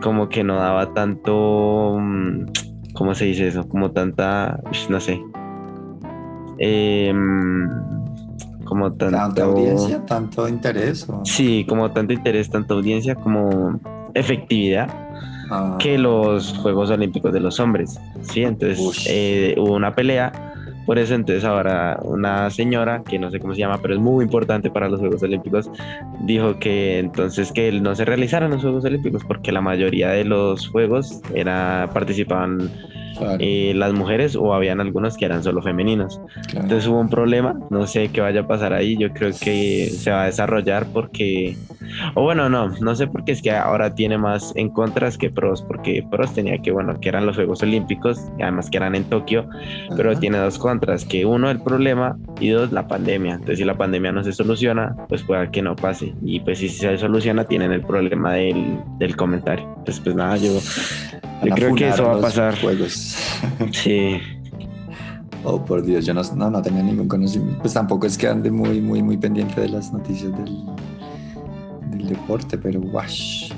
como 0.01 0.29
que 0.29 0.43
no 0.43 0.57
daba 0.57 0.93
tanto, 0.93 1.97
mm, 1.99 2.45
¿cómo 2.93 3.15
se 3.15 3.25
dice 3.25 3.47
eso? 3.47 3.67
Como 3.67 3.91
tanta, 3.91 4.59
no 4.89 4.99
sé, 4.99 5.21
eh, 6.59 7.13
como 8.65 8.93
tanto, 8.93 9.17
tanta 9.17 9.43
audiencia, 9.43 10.05
tanto 10.05 10.47
interés. 10.47 11.07
Sí, 11.23 11.65
como 11.67 11.91
tanto 11.91 12.13
interés, 12.13 12.49
tanta 12.49 12.73
audiencia 12.73 13.15
como 13.15 13.79
efectividad 14.13 14.89
ah. 15.49 15.77
que 15.79 15.97
los 15.97 16.57
Juegos 16.57 16.89
Olímpicos 16.89 17.33
de 17.33 17.39
los 17.39 17.59
hombres. 17.59 17.99
Sí, 18.21 18.43
entonces 18.43 19.05
eh, 19.09 19.55
hubo 19.57 19.73
una 19.73 19.95
pelea. 19.95 20.46
Por 20.87 20.97
eso 20.97 21.15
entonces 21.15 21.43
ahora 21.43 21.99
una 22.01 22.49
señora, 22.49 23.03
que 23.03 23.19
no 23.19 23.29
sé 23.29 23.41
cómo 23.41 23.53
se 23.53 23.59
llama, 23.59 23.77
pero 23.81 23.93
es 23.93 23.99
muy 23.99 24.23
importante 24.23 24.71
para 24.71 24.87
los 24.87 25.01
Juegos 25.01 25.21
Olímpicos, 25.21 25.69
dijo 26.21 26.57
que 26.59 26.99
entonces 26.99 27.51
que 27.51 27.73
no 27.73 27.93
se 27.93 28.05
realizaran 28.05 28.51
los 28.51 28.61
Juegos 28.61 28.85
Olímpicos 28.85 29.23
porque 29.25 29.51
la 29.51 29.59
mayoría 29.59 30.11
de 30.11 30.23
los 30.23 30.69
Juegos 30.69 31.21
era, 31.35 31.89
participaban 31.93 32.71
eh, 33.39 33.73
las 33.75 33.93
mujeres 33.93 34.35
o 34.35 34.53
habían 34.53 34.79
algunos 34.79 35.17
que 35.17 35.25
eran 35.25 35.43
solo 35.43 35.61
femeninos. 35.61 36.21
Entonces 36.53 36.87
hubo 36.87 36.99
un 36.99 37.09
problema, 37.09 37.59
no 37.69 37.87
sé 37.87 38.09
qué 38.09 38.21
vaya 38.21 38.41
a 38.41 38.47
pasar 38.47 38.73
ahí, 38.73 38.97
yo 38.97 39.11
creo 39.13 39.31
que 39.39 39.89
se 39.89 40.11
va 40.11 40.23
a 40.23 40.25
desarrollar 40.25 40.85
porque, 40.93 41.57
o 42.15 42.23
bueno, 42.23 42.49
no, 42.49 42.69
no 42.69 42.95
sé 42.95 43.07
por 43.07 43.23
qué 43.23 43.31
es 43.31 43.41
que 43.41 43.51
ahora 43.51 43.95
tiene 43.95 44.17
más 44.17 44.53
en 44.55 44.69
contras 44.69 45.17
que 45.17 45.29
pros, 45.29 45.61
porque 45.61 46.05
pros 46.09 46.33
tenía 46.33 46.57
que, 46.59 46.71
bueno, 46.71 46.99
que 46.99 47.09
eran 47.09 47.25
los 47.25 47.35
Juegos 47.35 47.63
Olímpicos, 47.63 48.19
y 48.37 48.43
además 48.43 48.69
que 48.69 48.77
eran 48.77 48.95
en 48.95 49.03
Tokio, 49.05 49.47
pero 49.95 50.17
tiene 50.17 50.37
dos 50.37 50.57
contras, 50.57 51.05
que 51.05 51.25
uno 51.25 51.49
el 51.49 51.61
problema 51.61 52.17
y 52.39 52.49
dos 52.49 52.71
la 52.71 52.87
pandemia. 52.87 53.33
Entonces 53.33 53.59
si 53.59 53.65
la 53.65 53.77
pandemia 53.77 54.11
no 54.11 54.23
se 54.23 54.33
soluciona, 54.33 54.95
pues 55.07 55.23
pueda 55.23 55.49
que 55.51 55.61
no 55.61 55.75
pase. 55.75 56.13
Y 56.23 56.39
pues 56.41 56.59
si 56.59 56.69
se 56.69 56.97
soluciona, 56.97 57.45
tienen 57.45 57.71
el 57.71 57.81
problema 57.81 58.33
del, 58.33 58.79
del 58.99 59.15
comentario. 59.15 59.65
Entonces 59.77 59.99
pues 60.03 60.15
nada, 60.15 60.37
yo 60.37 60.59
yo 61.43 61.55
creo 61.55 61.75
que 61.75 61.89
eso 61.89 62.03
va 62.03 62.17
a 62.17 62.21
pasar. 62.21 62.59
Juegos. 62.59 63.17
Sí. 63.71 64.19
Oh, 65.43 65.63
por 65.63 65.83
Dios, 65.83 66.05
yo 66.05 66.13
no, 66.13 66.21
no, 66.49 66.61
tenía 66.61 66.83
ningún 66.83 67.07
conocimiento. 67.07 67.61
Pues 67.61 67.73
tampoco 67.73 68.05
es 68.05 68.17
que 68.17 68.27
ande 68.27 68.51
muy, 68.51 68.81
muy, 68.81 69.01
muy 69.01 69.17
pendiente 69.17 69.61
de 69.61 69.69
las 69.69 69.93
noticias 69.93 70.31
del, 70.37 70.65
del 71.91 72.07
deporte, 72.09 72.57
pero 72.57 72.81
wash. 72.81 73.51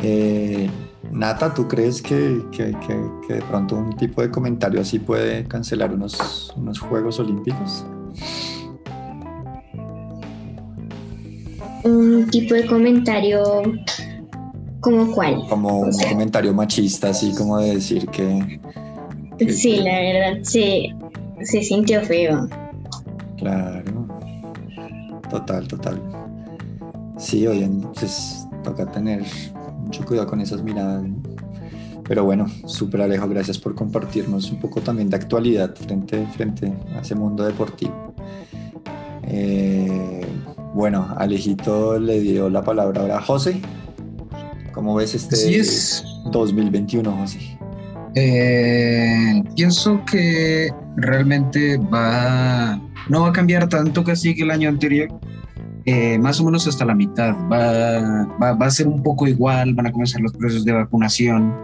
Eh, 0.00 0.70
Nata, 1.10 1.52
¿tú 1.52 1.66
crees 1.66 2.00
que, 2.00 2.40
que, 2.52 2.74
que, 3.26 3.34
de 3.34 3.42
pronto 3.42 3.76
un 3.76 3.96
tipo 3.96 4.22
de 4.22 4.30
comentario 4.30 4.80
así 4.80 4.98
puede 4.98 5.44
cancelar 5.44 5.92
unos, 5.92 6.52
unos 6.56 6.78
Juegos 6.78 7.18
Olímpicos? 7.18 7.84
Un 11.84 12.26
tipo 12.30 12.54
de 12.54 12.66
comentario 12.66 13.62
¿Como 14.80 15.12
cuál? 15.12 15.44
Como 15.48 15.80
un 15.80 15.92
comentario 16.08 16.54
machista, 16.54 17.10
así 17.10 17.34
como 17.34 17.58
de 17.58 17.74
decir 17.74 18.06
que... 18.08 18.60
sí, 19.50 19.76
la 19.76 19.98
verdad, 20.00 20.38
sí, 20.42 20.94
se 21.42 21.62
sintió 21.62 22.00
feo. 22.02 22.48
Claro. 23.36 24.06
Total, 25.30 25.66
total. 25.66 26.00
Sí, 27.18 27.46
oye, 27.46 27.64
entonces 27.64 28.46
toca 28.62 28.86
tener 28.86 29.24
mucho 29.78 30.04
cuidado 30.04 30.28
con 30.28 30.40
esas 30.40 30.62
miradas. 30.62 31.04
Pero 32.04 32.24
bueno, 32.24 32.46
súper 32.66 33.02
Alejo, 33.02 33.28
gracias 33.28 33.58
por 33.58 33.74
compartirnos 33.74 34.50
un 34.50 34.60
poco 34.60 34.80
también 34.80 35.10
de 35.10 35.16
actualidad 35.16 35.74
frente, 35.74 36.26
frente 36.28 36.72
a 36.96 37.00
ese 37.00 37.14
mundo 37.14 37.44
deportivo. 37.44 38.14
Eh, 39.24 40.26
bueno, 40.72 41.14
Alejito 41.18 41.98
le 41.98 42.20
dio 42.20 42.48
la 42.48 42.62
palabra 42.62 43.02
ahora 43.02 43.18
a 43.18 43.20
José. 43.20 43.60
¿Cómo 44.88 45.00
ves 45.00 45.14
este 45.14 45.36
2021, 46.32 47.12
José? 47.14 47.58
Eh, 48.14 49.42
pienso 49.54 50.02
que 50.10 50.70
realmente 50.96 51.76
va 51.76 52.80
no 53.10 53.20
va 53.20 53.28
a 53.28 53.32
cambiar 53.34 53.68
tanto 53.68 54.02
casi 54.02 54.34
que 54.34 54.44
el 54.44 54.50
año 54.50 54.70
anterior. 54.70 55.08
eh, 55.84 56.18
más 56.18 56.40
o 56.40 56.46
menos 56.46 56.66
hasta 56.66 56.86
la 56.86 56.94
mitad. 56.94 57.34
Va, 57.52 58.24
va, 58.40 58.66
a 58.66 58.70
ser 58.70 58.88
un 58.88 59.02
poco 59.02 59.28
igual, 59.28 59.74
van 59.74 59.88
a 59.88 59.92
comenzar 59.92 60.22
los 60.22 60.32
procesos 60.32 60.64
de 60.64 60.72
vacunación. 60.72 61.54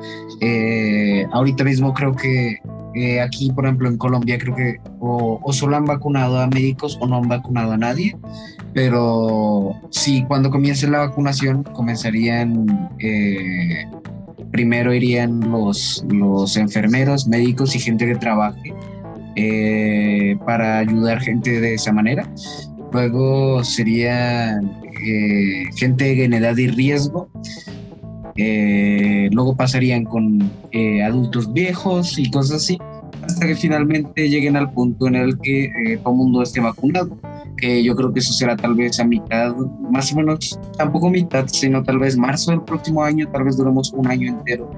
Eh, 0.42 1.26
ahorita 1.32 1.64
mismo 1.64 1.94
creo 1.94 2.14
que 2.14 2.58
eh, 2.94 3.20
aquí, 3.20 3.50
por 3.52 3.64
ejemplo, 3.64 3.88
en 3.88 3.96
Colombia, 3.96 4.38
creo 4.38 4.54
que 4.54 4.76
o, 5.00 5.40
solo 5.52 5.76
han 5.76 5.84
vacunado 5.84 6.40
a 6.40 6.46
médicos 6.46 6.98
o 7.00 7.06
no 7.06 7.16
han 7.16 7.28
vacunado 7.28 7.72
a 7.72 7.76
nadie. 7.76 8.16
Pero 8.72 9.74
sí, 9.90 10.24
cuando 10.26 10.50
comience 10.50 10.88
la 10.88 10.98
vacunación, 10.98 11.62
comenzarían, 11.62 12.90
primero 14.50 14.92
irían 14.92 15.40
los, 15.50 16.04
los 16.08 16.56
enfermeros, 16.56 17.28
médicos 17.28 17.76
y 17.76 17.80
gente 17.80 18.06
que 18.06 18.16
trabaje 18.16 18.74
para 20.44 20.78
ayudar 20.78 21.20
gente 21.20 21.60
de 21.60 21.74
esa 21.74 21.92
manera. 21.92 22.28
Luego 22.94 23.64
sería 23.64 24.60
eh, 25.04 25.64
gente 25.76 26.24
en 26.24 26.32
edad 26.32 26.56
y 26.56 26.68
riesgo. 26.68 27.28
Eh, 28.36 29.28
luego 29.32 29.56
pasarían 29.56 30.04
con 30.04 30.50
eh, 30.72 31.02
adultos 31.02 31.52
viejos 31.52 32.18
y 32.18 32.30
cosas 32.30 32.62
así, 32.62 32.78
hasta 33.22 33.46
que 33.46 33.54
finalmente 33.54 34.28
lleguen 34.28 34.56
al 34.56 34.72
punto 34.72 35.06
en 35.06 35.14
el 35.14 35.38
que 35.38 35.98
todo 36.02 36.12
el 36.12 36.18
mundo 36.18 36.42
esté 36.42 36.60
vacunado. 36.60 37.18
Que 37.56 37.84
yo 37.84 37.94
creo 37.94 38.12
que 38.12 38.20
eso 38.20 38.32
será 38.32 38.56
tal 38.56 38.74
vez 38.74 38.98
a 38.98 39.04
mitad, 39.04 39.54
más 39.90 40.12
o 40.12 40.16
menos, 40.16 40.58
tampoco 40.76 41.08
mitad, 41.08 41.46
sino 41.46 41.82
tal 41.82 41.98
vez 41.98 42.16
marzo 42.16 42.50
del 42.50 42.62
próximo 42.62 43.02
año, 43.02 43.28
tal 43.28 43.44
vez 43.44 43.56
duremos 43.56 43.92
un 43.92 44.08
año 44.08 44.28
entero 44.28 44.70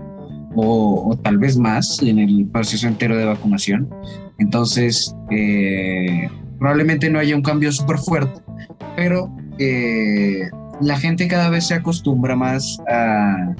o, 0.55 1.11
o 1.11 1.17
tal 1.17 1.39
vez 1.39 1.57
más 1.57 2.03
en 2.03 2.19
el 2.19 2.47
proceso 2.49 2.87
entero 2.87 3.17
de 3.17 3.25
vacunación. 3.25 3.89
Entonces, 4.39 5.17
probablemente 6.59 7.11
no 7.11 7.19
haya 7.19 7.35
un 7.37 7.43
cambio 7.43 7.73
súper 7.73 7.99
fuerte, 7.99 8.41
pero 8.97 9.35
eh, 9.59 10.49
la 10.81 10.99
gente 10.99 11.29
cada 11.29 11.49
vez 11.51 11.69
se 11.69 11.75
acostumbra 11.75 12.37
más 12.37 12.79
a, 12.89 13.55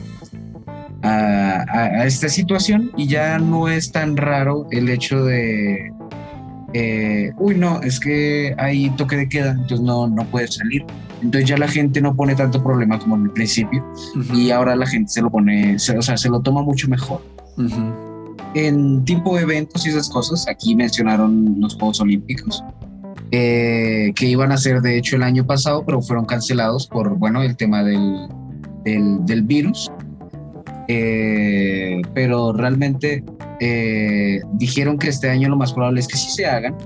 a, 1.03 2.07
esta 2.07 2.29
situación 2.29 2.91
y 2.97 3.07
ya 3.07 3.39
no 3.39 3.69
es 3.69 3.93
tan 3.93 4.17
raro 4.17 4.67
el 4.71 4.89
hecho 4.89 5.25
de, 5.25 5.93
eh, 6.75 7.33
uy, 7.39 7.55
no, 7.57 7.81
es 7.83 8.01
que 8.01 8.55
hay 8.59 8.91
toque 8.91 9.17
de 9.17 9.29
queda, 9.29 9.53
entonces 9.53 9.81
no, 9.81 10.09
no 10.09 10.25
puedes 10.27 10.55
salir. 10.55 10.85
Entonces 11.23 11.49
ya 11.49 11.57
la 11.57 11.69
gente 11.69 12.01
no 12.01 12.15
pone 12.15 12.35
tanto 12.35 12.63
problema 12.63 12.99
como 12.99 13.17
en 13.17 13.23
el 13.25 13.31
principio 13.31 13.83
y 14.35 14.51
ahora 14.51 14.77
la 14.77 14.87
gente 14.87 15.11
se 15.11 15.23
lo 15.23 15.31
pone, 15.31 15.77
o 15.77 16.03
sea, 16.03 16.17
se 16.17 16.29
lo 16.29 16.41
toma 16.41 16.63
mucho 16.63 16.89
mejor. 16.89 17.23
En 18.55 19.05
tipo 19.05 19.37
de 19.37 19.43
eventos 19.43 19.87
y 19.87 19.91
esas 19.91 20.11
cosas, 20.11 20.47
aquí 20.49 20.77
mencionaron 20.77 21.57
los 21.59 21.75
Juegos 21.75 22.01
Olímpicos. 22.01 22.63
Eh, 23.33 24.13
que 24.15 24.27
iban 24.27 24.53
a 24.53 24.57
ser 24.57 24.81
de 24.83 24.97
hecho 24.97 25.17
el 25.17 25.23
año 25.23 25.47
pasado, 25.47 25.85
pero 25.85 26.01
fueron 26.01 26.27
cancelados 26.27 26.87
por, 26.87 27.17
bueno, 27.17 27.43
el 27.43 27.57
tema 27.57 27.83
del, 27.83 28.29
del, 28.85 29.43
virus. 29.43 29.91
Eh, 30.89 32.01
pero 32.15 32.53
realmente 32.53 33.25
eh, 33.61 34.41
dijeron 34.53 34.99
que 34.99 35.09
este 35.09 35.29
año 35.29 35.49
lo 35.49 35.57
más 35.57 35.73
probable 35.73 36.01
es 36.01 36.07
que 36.07 36.17
sí 36.17 36.31
se 36.31 36.47
hagan, 36.47 36.77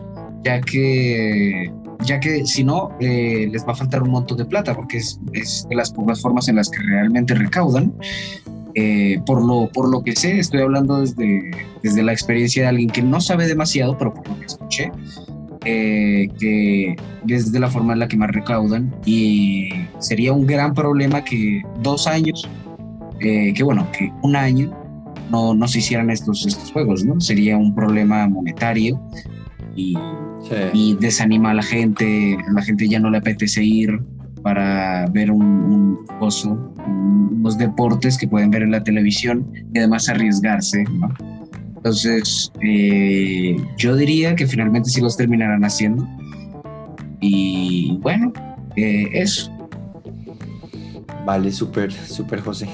ya 0.43 0.61
que, 0.63 1.71
ya 2.05 2.19
que 2.19 2.47
si 2.47 2.65
no, 2.65 2.97
les 2.99 3.67
va 3.67 3.73
a 3.73 3.77
faltar 3.77 4.03
un 4.03 4.11
montón 4.11 4.39
de 4.39 4.47
plata, 4.47 4.75
porque 4.75 4.97
es, 4.97 5.21
es 5.35 5.67
de 5.69 5.77
las 5.77 5.93
pocas 5.93 6.23
formas 6.23 6.49
en 6.49 6.57
las 6.57 6.71
que 6.71 6.79
realmente 6.79 7.35
recaudan. 7.35 7.93
por, 9.27 9.45
lo, 9.45 9.69
por 9.69 9.91
lo 9.91 10.03
que 10.03 10.17
sé, 10.17 10.39
estoy 10.39 10.63
hablando 10.63 11.01
desde, 11.01 11.51
desde 11.83 12.03
la 12.03 12.13
experiencia 12.13 12.63
de 12.63 12.69
alguien 12.71 12.89
que 12.89 13.03
no 13.03 13.21
sabe 13.21 13.47
demasiado, 13.47 13.99
pero 13.99 14.15
por 14.15 14.27
lo 14.27 14.41
que 14.41 14.47
escuché, 14.47 14.91
eh, 15.65 16.29
que 16.39 16.97
es 17.29 17.53
de 17.53 17.61
la 17.61 17.69
forma 17.69 17.93
en 17.93 17.99
la 17.99 18.09
que 18.09 18.17
más 18.17 18.31
recaudan 18.31 18.95
y 19.05 19.69
sería 19.99 20.33
un 20.33 20.47
gran 20.47 20.75
problema 20.75 21.23
que 21.23 21.63
dos 21.83 22.07
años, 22.07 22.49
eh, 23.21 23.53
que 23.53 23.63
bueno, 23.63 23.87
que 23.93 24.11
un 24.23 24.37
año 24.37 24.71
no, 25.31 25.55
no 25.55 25.69
se 25.69 25.79
hicieran 25.79 26.11
estos, 26.11 26.47
estos 26.47 26.73
juegos, 26.73 27.05
¿no? 27.05 27.21
Sería 27.21 27.57
un 27.57 27.75
problema 27.75 28.27
monetario 28.27 29.01
y, 29.77 29.97
y 30.73 30.97
desanima 30.97 31.51
a 31.51 31.55
la 31.55 31.63
gente, 31.63 32.39
a 32.49 32.53
la 32.53 32.63
gente 32.63 32.89
ya 32.89 32.99
no 32.99 33.11
le 33.11 33.19
apetece 33.19 33.63
ir 33.63 34.01
para 34.43 35.07
ver 35.13 35.31
un, 35.31 35.43
un 35.43 36.07
pozo, 36.19 36.73
unos 36.87 37.59
deportes 37.59 38.17
que 38.17 38.27
pueden 38.27 38.51
ver 38.51 38.63
en 38.63 38.71
la 38.71 38.83
televisión 38.83 39.47
y 39.75 39.79
además 39.79 40.09
arriesgarse, 40.09 40.85
¿no? 40.85 41.40
Entonces, 41.81 42.53
eh, 42.61 43.57
yo 43.79 43.97
diría 43.97 44.37
que 44.37 44.47
finalmente 44.47 44.91
sí 44.91 45.01
los 45.01 45.17
terminarán 45.17 45.65
haciendo. 45.65 46.07
Y 47.21 47.97
bueno, 48.03 48.35
eh, 48.77 49.09
eso. 49.15 49.51
Vale, 51.25 51.51
súper, 51.51 51.91
súper, 51.91 52.43
José. 52.43 52.69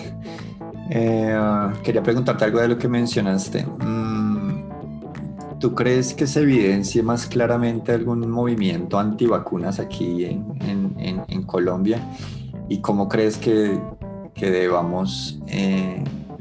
Eh, 0.91 1.39
quería 1.85 2.03
preguntarte 2.03 2.47
algo 2.47 2.59
de 2.59 2.67
lo 2.67 2.79
que 2.79 2.89
mencionaste. 2.89 3.65
Mm, 3.65 4.65
¿Tú 5.61 5.73
crees 5.77 6.13
que 6.13 6.27
se 6.27 6.41
evidencie 6.41 7.01
más 7.05 7.29
claramente 7.29 7.93
algún 7.93 8.29
movimiento 8.29 8.99
antivacunas 8.99 9.79
aquí 9.79 10.25
en, 10.25 11.43
Colombia? 11.47 12.01
¿Y 12.69 12.81
cómo 12.81 13.09
crees 13.09 13.39
que 13.39 13.81
debamos 14.35 15.39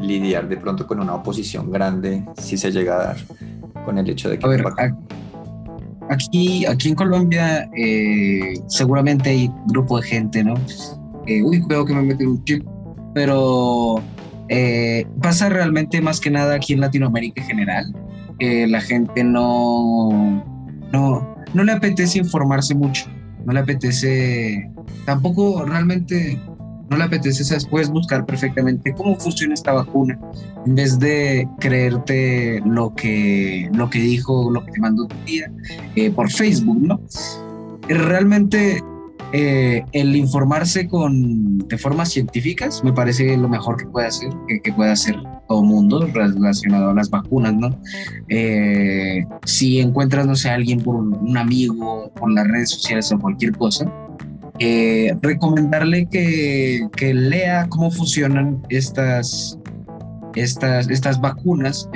lidiar 0.05 0.47
de 0.47 0.57
pronto 0.57 0.87
con 0.87 0.99
una 0.99 1.15
oposición 1.15 1.71
grande 1.71 2.23
si 2.37 2.57
se 2.57 2.71
llega 2.71 2.95
a 2.95 3.03
dar 3.05 3.17
con 3.85 3.97
el 3.97 4.09
hecho 4.09 4.29
de 4.29 4.39
que... 4.39 4.45
A 4.45 4.49
ver, 4.49 4.63
aquí, 6.09 6.65
aquí 6.65 6.89
en 6.89 6.95
Colombia 6.95 7.69
eh, 7.77 8.53
seguramente 8.67 9.29
hay 9.29 9.51
grupo 9.67 9.99
de 9.99 10.07
gente, 10.07 10.43
¿no? 10.43 10.55
Eh, 11.27 11.41
uy, 11.43 11.63
veo 11.67 11.85
que 11.85 11.93
me 11.93 12.01
metí 12.03 12.23
un 12.23 12.43
chip, 12.43 12.63
pero 13.13 13.95
eh, 14.49 15.05
pasa 15.21 15.49
realmente 15.49 16.01
más 16.01 16.19
que 16.19 16.29
nada 16.29 16.55
aquí 16.55 16.73
en 16.73 16.81
Latinoamérica 16.81 17.41
en 17.41 17.47
general, 17.47 17.95
que 18.39 18.67
la 18.67 18.81
gente 18.81 19.23
no, 19.23 20.43
no, 20.91 21.35
no 21.53 21.63
le 21.63 21.71
apetece 21.71 22.19
informarse 22.19 22.75
mucho, 22.75 23.05
no 23.45 23.53
le 23.53 23.61
apetece, 23.61 24.69
tampoco 25.05 25.65
realmente 25.65 26.39
no 26.89 26.97
le 26.97 27.03
apetece, 27.03 27.43
puedes 27.69 27.89
buscar 27.89 28.25
perfectamente 28.25 28.93
cómo 28.93 29.15
funciona 29.17 29.53
esta 29.53 29.73
vacuna 29.73 30.19
en 30.65 30.75
vez 30.75 30.99
de 30.99 31.47
creerte 31.59 32.61
lo 32.65 32.93
que, 32.93 33.69
lo 33.73 33.89
que 33.89 33.99
dijo, 33.99 34.51
lo 34.51 34.63
que 34.65 34.71
te 34.71 34.79
mandó 34.79 35.05
tu 35.07 35.15
tía 35.25 35.51
eh, 35.95 36.11
por 36.11 36.29
Facebook, 36.29 36.79
¿no? 36.81 36.99
Realmente 37.87 38.81
eh, 39.33 39.83
el 39.91 40.15
informarse 40.15 40.87
con, 40.87 41.57
de 41.57 41.77
formas 41.77 42.09
científicas 42.09 42.83
me 42.83 42.93
parece 42.93 43.35
lo 43.35 43.49
mejor 43.49 43.77
que 43.77 43.85
puede 43.85 44.07
hacer, 44.07 44.29
que, 44.63 44.71
puede 44.71 44.91
hacer 44.91 45.15
todo 45.47 45.63
mundo 45.63 46.07
relacionado 46.13 46.91
a 46.91 46.93
las 46.93 47.09
vacunas, 47.09 47.53
¿no? 47.53 47.69
Eh, 48.29 49.25
si 49.45 49.79
encuentras, 49.79 50.25
no 50.25 50.35
sé, 50.35 50.49
a 50.49 50.53
alguien 50.53 50.79
por 50.79 50.95
un 50.95 51.37
amigo, 51.37 52.11
por 52.15 52.31
las 52.31 52.47
redes 52.47 52.69
sociales 52.69 53.11
o 53.11 53.19
cualquier 53.19 53.51
cosa, 53.57 53.91
eh, 54.59 55.15
recomendarle 55.21 56.07
que, 56.07 57.13
lea 57.13 57.67
cómo 57.69 57.91
funcionan 57.91 58.61
estas, 58.69 59.57
estas, 60.35 60.89
estas 60.89 61.19
vacunas, 61.19 61.89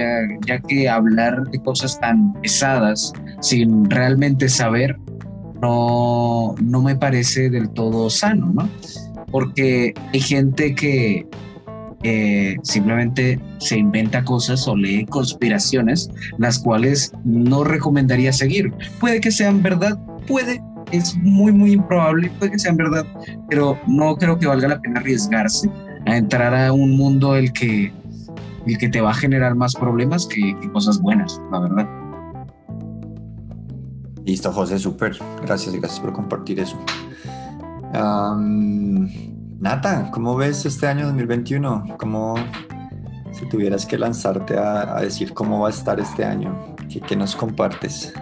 ya, 0.45 0.59
que 0.59 0.89
hablar 0.89 1.43
de 1.51 1.59
cosas 1.59 1.99
tan 1.99 2.33
pesadas 2.41 3.13
sin 3.41 3.89
realmente 3.89 4.49
saber 4.49 4.97
no, 5.61 6.55
no 6.61 6.81
me 6.81 6.95
parece 6.95 7.49
del 7.49 7.69
todo 7.69 8.09
sano, 8.09 8.51
¿no? 8.53 8.69
Porque 9.31 9.93
hay 10.13 10.19
gente 10.19 10.73
que 10.73 11.27
eh, 12.03 12.55
simplemente 12.63 13.39
se 13.57 13.77
inventa 13.77 14.23
cosas 14.23 14.67
o 14.67 14.75
lee 14.75 15.05
conspiraciones, 15.05 16.09
las 16.37 16.59
cuales 16.59 17.11
no 17.25 17.63
recomendaría 17.63 18.31
seguir. 18.31 18.71
Puede 18.99 19.19
que 19.19 19.31
sean 19.31 19.61
verdad, 19.61 19.99
puede, 20.25 20.61
es 20.91 21.15
muy, 21.17 21.51
muy 21.51 21.73
improbable, 21.73 22.31
puede 22.39 22.51
que 22.51 22.59
sea 22.59 22.73
verdad, 22.73 23.05
pero 23.49 23.77
no 23.87 24.15
creo 24.15 24.37
que 24.37 24.47
valga 24.47 24.67
la 24.67 24.81
pena 24.81 24.99
arriesgarse 24.99 25.69
a 26.05 26.17
entrar 26.17 26.53
a 26.53 26.71
un 26.71 26.95
mundo 26.97 27.35
el 27.35 27.51
que, 27.53 27.91
el 28.65 28.77
que 28.77 28.89
te 28.89 29.01
va 29.01 29.11
a 29.11 29.13
generar 29.13 29.55
más 29.55 29.75
problemas 29.75 30.27
que, 30.27 30.55
cosas 30.71 30.99
buenas, 31.01 31.39
la 31.51 31.59
verdad. 31.59 31.89
Listo, 34.25 34.51
José, 34.51 34.77
súper. 34.77 35.17
Gracias, 35.43 35.75
gracias 35.75 35.99
por 35.99 36.13
compartir 36.13 36.59
eso. 36.59 36.77
Nata, 39.59 40.11
¿cómo 40.11 40.35
ves 40.35 40.65
este 40.65 40.87
año 40.87 41.05
2021? 41.07 41.97
¿Cómo, 41.97 42.35
si 43.31 43.47
tuvieras 43.49 43.85
que 43.85 43.97
lanzarte 43.97 44.57
a, 44.57 45.01
decir 45.01 45.33
cómo 45.33 45.61
va 45.61 45.67
a 45.67 45.71
estar 45.71 45.99
este 45.99 46.23
año, 46.23 46.75
¿qué, 46.87 47.01
qué 47.01 47.15
nos 47.15 47.35
compartes? 47.35 48.13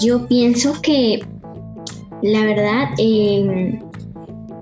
Yo 0.00 0.26
pienso 0.26 0.80
que 0.82 1.20
la 2.22 2.44
verdad 2.44 2.88
em, 2.98 3.80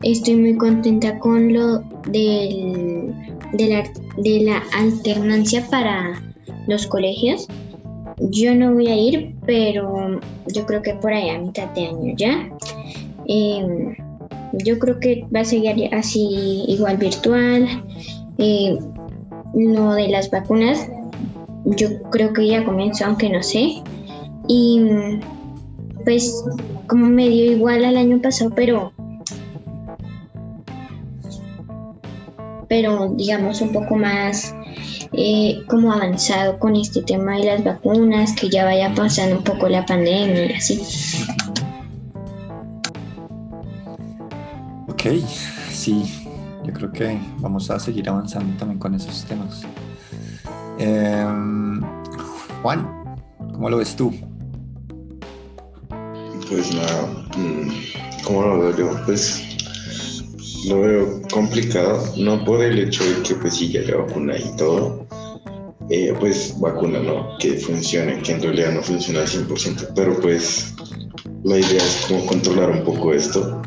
estoy 0.02 0.36
muy 0.36 0.56
contenta 0.56 1.18
con 1.18 1.52
lo 1.52 1.80
del, 2.08 3.14
de, 3.52 3.68
la, 3.68 3.90
de 4.18 4.40
la 4.40 4.62
alternancia 4.76 5.66
para 5.70 6.22
los 6.66 6.86
colegios. 6.86 7.46
yo 8.18 8.54
no 8.54 8.74
voy 8.74 8.88
a 8.88 8.96
ir, 8.96 9.34
pero 9.46 10.20
yo 10.52 10.66
creo 10.66 10.82
que 10.82 10.94
por 10.94 11.12
ahí 11.12 11.30
a 11.30 11.38
mitad 11.38 11.68
de 11.70 11.86
año 11.86 12.14
ya. 12.16 12.48
Em, 13.26 13.94
yo 14.64 14.78
creo 14.78 15.00
que 15.00 15.26
va 15.34 15.40
a 15.40 15.44
seguir 15.44 15.92
así 15.94 16.64
igual 16.68 16.96
virtual. 16.96 17.66
Eh, 18.38 18.78
lo 19.54 19.94
de 19.94 20.08
las 20.08 20.30
vacunas, 20.30 20.88
yo 21.64 22.02
creo 22.10 22.32
que 22.32 22.46
ya 22.46 22.64
comenzó, 22.64 23.06
aunque 23.06 23.30
no 23.30 23.42
sé. 23.42 23.82
Y 24.46 25.18
pues 26.04 26.44
como 26.86 27.06
medio 27.06 27.52
igual 27.52 27.84
al 27.84 27.96
año 27.96 28.20
pasado, 28.20 28.50
pero 28.54 28.92
pero 32.68 33.12
digamos 33.14 33.60
un 33.60 33.72
poco 33.72 33.94
más 33.96 34.54
eh, 35.12 35.62
como 35.68 35.92
avanzado 35.92 36.58
con 36.58 36.74
este 36.74 37.02
tema 37.02 37.36
de 37.36 37.44
las 37.44 37.64
vacunas, 37.64 38.32
que 38.32 38.48
ya 38.48 38.64
vaya 38.64 38.92
pasando 38.94 39.38
un 39.38 39.44
poco 39.44 39.68
la 39.68 39.86
pandemia 39.86 40.46
y 40.46 40.52
así. 40.54 40.82
Ok, 44.88 45.02
sí, 45.70 46.02
yo 46.64 46.72
creo 46.72 46.90
que 46.90 47.18
vamos 47.38 47.70
a 47.70 47.78
seguir 47.78 48.08
avanzando 48.08 48.56
también 48.58 48.80
con 48.80 48.94
esos 48.94 49.24
temas. 49.24 49.62
Em, 50.78 51.80
Juan, 52.62 53.04
¿cómo 53.52 53.70
lo 53.70 53.76
ves 53.76 53.94
tú? 53.94 54.12
Pues 56.48 56.74
nada, 56.74 57.26
mm, 57.36 57.68
¿cómo 58.24 58.42
lo 58.42 58.60
veo 58.60 58.76
yo? 58.76 59.04
Pues 59.06 59.42
lo 60.66 60.80
veo 60.80 61.22
complicado, 61.32 62.02
no 62.16 62.44
por 62.44 62.62
el 62.62 62.78
hecho 62.78 63.04
de 63.04 63.22
que 63.22 63.34
pues 63.34 63.54
sí 63.54 63.70
ya 63.70 63.82
la 63.82 63.96
vacuna 63.96 64.36
y 64.38 64.56
todo, 64.56 65.06
eh, 65.90 66.14
pues 66.18 66.58
vacuna 66.58 67.00
no, 67.00 67.36
que 67.38 67.54
funcione, 67.58 68.22
que 68.22 68.32
en 68.32 68.42
realidad 68.42 68.72
no 68.72 68.82
funciona 68.82 69.20
al 69.20 69.28
100%, 69.28 69.92
pero 69.94 70.18
pues 70.20 70.74
la 71.44 71.58
idea 71.58 71.84
es 71.84 72.06
como 72.08 72.24
controlar 72.26 72.70
un 72.70 72.84
poco 72.84 73.12
esto 73.12 73.60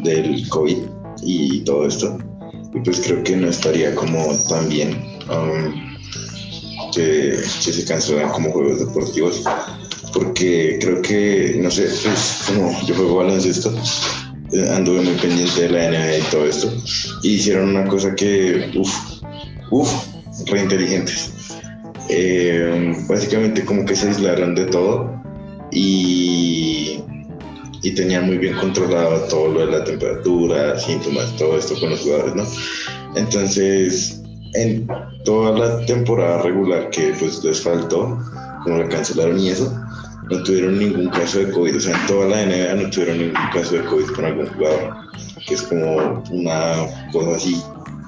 del 0.00 0.48
COVID 0.48 0.78
y 1.22 1.60
todo 1.60 1.86
esto, 1.86 2.18
y 2.74 2.80
pues 2.80 3.00
creo 3.00 3.22
que 3.24 3.36
no 3.36 3.48
estaría 3.48 3.94
como 3.94 4.24
tan 4.48 4.68
bien 4.68 5.18
um, 5.30 5.96
que, 6.92 7.36
se 7.36 7.84
cancelaran 7.84 8.30
como 8.30 8.52
juegos 8.52 8.80
deportivos, 8.80 9.42
porque 10.16 10.78
creo 10.80 11.02
que, 11.02 11.58
no 11.60 11.70
sé, 11.70 11.88
pues 12.02 12.44
como 12.46 12.72
yo 12.86 12.94
juego 12.94 13.16
baloncesto, 13.16 13.70
eh, 14.52 14.70
anduve 14.74 15.02
muy 15.02 15.14
pendiente 15.14 15.62
de 15.62 15.68
la 15.68 15.90
NBA 15.90 16.18
y 16.18 16.30
todo 16.30 16.46
esto. 16.46 16.72
Y 17.22 17.34
hicieron 17.34 17.70
una 17.70 17.86
cosa 17.86 18.14
que, 18.14 18.70
uff, 18.74 19.20
uff, 19.70 19.92
re 20.46 20.62
inteligentes. 20.62 21.32
Eh, 22.08 22.94
básicamente 23.08 23.64
como 23.64 23.84
que 23.84 23.94
se 23.94 24.08
aislaron 24.08 24.54
de 24.54 24.64
todo 24.66 25.20
y, 25.72 27.02
y 27.82 27.90
tenían 27.94 28.26
muy 28.26 28.38
bien 28.38 28.54
controlado 28.56 29.18
todo 29.28 29.52
lo 29.52 29.66
de 29.66 29.78
la 29.78 29.84
temperatura, 29.84 30.78
síntomas, 30.78 31.36
todo 31.36 31.58
esto 31.58 31.78
con 31.78 31.90
los 31.90 32.00
jugadores, 32.00 32.34
¿no? 32.36 32.44
Entonces, 33.16 34.22
en 34.54 34.86
toda 35.24 35.58
la 35.58 35.84
temporada 35.84 36.42
regular 36.42 36.88
que 36.90 37.12
pues 37.18 37.44
les 37.44 37.60
faltó, 37.60 38.18
como 38.62 38.78
la 38.78 38.88
cancelaron 38.88 39.38
y 39.38 39.50
eso, 39.50 39.72
no 40.30 40.42
tuvieron 40.42 40.78
ningún 40.78 41.08
caso 41.08 41.38
de 41.38 41.50
COVID, 41.50 41.76
o 41.76 41.80
sea, 41.80 42.00
en 42.00 42.06
toda 42.06 42.28
la 42.28 42.46
NBA 42.46 42.74
no 42.74 42.90
tuvieron 42.90 43.18
ningún 43.18 43.48
caso 43.52 43.76
de 43.76 43.84
COVID 43.84 44.06
con 44.06 44.24
algún 44.24 44.46
jugador, 44.46 44.94
que 45.46 45.54
es 45.54 45.62
como 45.62 46.24
una 46.30 46.86
cosa 47.12 47.36
así 47.36 47.62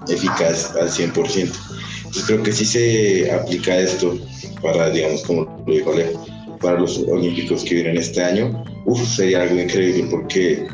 eficaz 0.08 0.74
al 0.76 0.88
100%. 0.88 1.52
Entonces 1.98 2.24
creo 2.26 2.42
que 2.42 2.52
si 2.52 2.64
se 2.64 3.30
aplica 3.30 3.76
esto 3.78 4.18
para, 4.62 4.90
digamos, 4.90 5.22
como 5.22 5.62
lo 5.66 5.72
dijo 5.72 5.92
Alejo, 5.92 6.26
para 6.60 6.80
los 6.80 6.98
Olímpicos 7.08 7.62
que 7.64 7.74
vienen 7.74 7.96
este 7.96 8.22
año, 8.22 8.64
uf, 8.84 9.06
sería 9.06 9.42
algo 9.42 9.60
increíble 9.60 10.08
porque, 10.10 10.66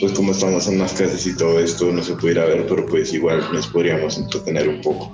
pues 0.00 0.12
como 0.12 0.32
estamos 0.32 0.68
en 0.68 0.78
las 0.78 0.92
casas 0.92 1.26
y 1.26 1.36
todo 1.36 1.58
esto, 1.58 1.90
no 1.90 2.02
se 2.02 2.14
pudiera 2.14 2.44
ver, 2.44 2.66
pero 2.68 2.86
pues 2.86 3.12
igual 3.12 3.42
nos 3.52 3.66
podríamos 3.66 4.16
entretener 4.18 4.68
un 4.68 4.80
poco. 4.80 5.12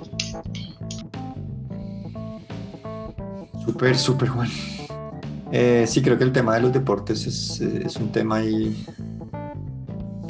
Súper, 3.65 3.97
súper 3.97 4.29
bueno. 4.29 4.51
Eh, 5.51 5.85
sí, 5.87 6.01
creo 6.01 6.17
que 6.17 6.23
el 6.23 6.31
tema 6.31 6.55
de 6.55 6.61
los 6.61 6.73
deportes 6.73 7.27
es, 7.27 7.59
es 7.59 7.95
un 7.97 8.11
tema 8.11 8.37
ahí 8.37 8.85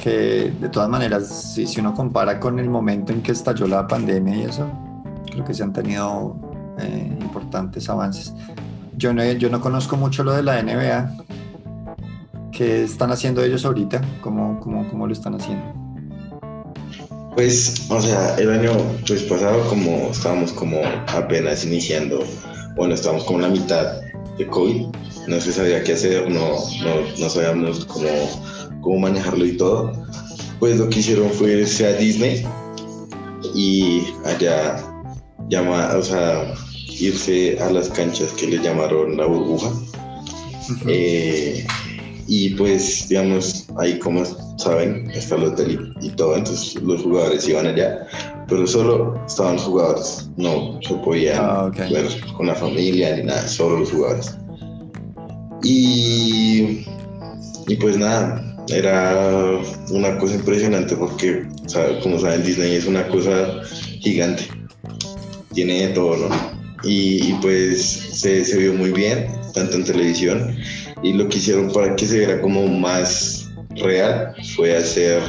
que 0.02 0.52
de 0.60 0.68
todas 0.68 0.88
maneras, 0.88 1.52
si, 1.54 1.64
si, 1.64 1.78
uno 1.78 1.94
compara 1.94 2.40
con 2.40 2.58
el 2.58 2.68
momento 2.68 3.12
en 3.12 3.22
que 3.22 3.30
estalló 3.30 3.68
la 3.68 3.86
pandemia 3.86 4.34
y 4.34 4.42
eso, 4.42 4.68
creo 5.30 5.44
que 5.44 5.54
se 5.54 5.62
han 5.62 5.72
tenido 5.72 6.36
eh, 6.80 7.16
importantes 7.20 7.88
avances. 7.88 8.34
Yo 8.96 9.14
no, 9.14 9.24
yo 9.24 9.48
no 9.48 9.60
conozco 9.60 9.96
mucho 9.96 10.24
lo 10.24 10.32
de 10.32 10.42
la 10.42 10.60
NBA. 10.60 11.16
¿Qué 12.50 12.82
están 12.82 13.12
haciendo 13.12 13.44
ellos 13.44 13.64
ahorita? 13.64 14.00
¿Cómo, 14.20 14.58
cómo, 14.58 14.88
cómo 14.90 15.06
lo 15.06 15.12
están 15.12 15.36
haciendo? 15.36 15.64
Pues, 17.36 17.86
o 17.88 18.00
sea, 18.00 18.34
el 18.36 18.50
año 18.50 18.72
pues, 19.06 19.22
pasado 19.22 19.66
como 19.68 20.10
estábamos 20.10 20.52
como 20.52 20.78
apenas 21.06 21.64
iniciando, 21.64 22.24
bueno, 22.76 22.94
estábamos 22.94 23.24
como 23.24 23.38
en 23.38 23.42
la 23.44 23.60
mitad 23.60 24.01
de 24.38 24.46
COVID, 24.46 24.86
no 25.28 25.40
se 25.40 25.52
sabía 25.52 25.82
qué 25.84 25.92
hacer, 25.92 26.30
no, 26.30 26.56
no, 26.84 27.18
no 27.18 27.28
sabíamos 27.28 27.84
cómo, 27.84 28.08
cómo 28.80 28.98
manejarlo 28.98 29.44
y 29.44 29.56
todo, 29.56 29.92
pues 30.58 30.78
lo 30.78 30.88
que 30.88 31.00
hicieron 31.00 31.30
fue 31.30 31.52
irse 31.52 31.86
a 31.86 31.92
Disney 31.94 32.46
y 33.54 34.02
allá 34.24 34.76
llama, 35.48 35.90
o 35.96 36.02
sea, 36.02 36.54
irse 36.88 37.58
a 37.60 37.70
las 37.70 37.88
canchas 37.88 38.32
que 38.32 38.46
le 38.46 38.58
llamaron 38.58 39.16
la 39.16 39.26
burbuja. 39.26 39.68
Uh 39.68 40.74
-huh. 40.74 40.86
eh, 40.88 41.66
y 42.26 42.50
pues, 42.50 43.08
digamos, 43.08 43.66
ahí 43.78 43.98
como 43.98 44.24
saben, 44.56 45.10
está 45.10 45.36
el 45.36 45.44
hotel 45.44 45.94
y, 46.00 46.06
y, 46.06 46.10
todo, 46.10 46.36
entonces 46.36 46.80
los 46.82 47.02
jugadores 47.02 47.48
iban 47.48 47.66
allá, 47.66 48.06
pero 48.48 48.66
solo 48.66 49.20
estaban 49.26 49.54
los 49.54 49.64
jugadores, 49.64 50.28
no 50.36 50.78
se 50.82 50.94
podían 50.96 51.38
ah, 51.40 51.64
okay. 51.64 51.92
ver 51.92 52.06
con 52.36 52.46
la 52.46 52.54
familia 52.54 53.16
ni 53.16 53.24
nada, 53.24 53.46
solo 53.48 53.80
los 53.80 53.90
jugadores. 53.90 54.36
Y, 55.64 56.84
y 57.68 57.76
pues 57.76 57.96
nada, 57.96 58.42
era 58.68 59.58
una 59.90 60.18
cosa 60.18 60.34
impresionante 60.34 60.96
porque, 60.96 61.46
como 62.02 62.18
saben, 62.18 62.44
Disney 62.44 62.76
es 62.76 62.86
una 62.86 63.06
cosa 63.08 63.62
gigante, 64.00 64.44
tiene 65.54 65.88
de 65.88 65.94
todo, 65.94 66.16
¿no? 66.16 66.28
Y, 66.84 67.30
y 67.30 67.38
pues 67.40 67.82
se, 67.82 68.44
se, 68.44 68.58
vio 68.58 68.74
muy 68.74 68.90
bien, 68.90 69.28
tanto 69.54 69.76
en 69.76 69.84
televisión, 69.84 70.56
y 71.02 71.12
lo 71.12 71.28
que 71.28 71.38
hicieron 71.38 71.72
para 71.72 71.94
que 71.96 72.06
se 72.06 72.18
viera 72.18 72.40
como 72.40 72.66
más 72.66 73.50
real 73.76 74.34
fue 74.54 74.76
hacer 74.76 75.20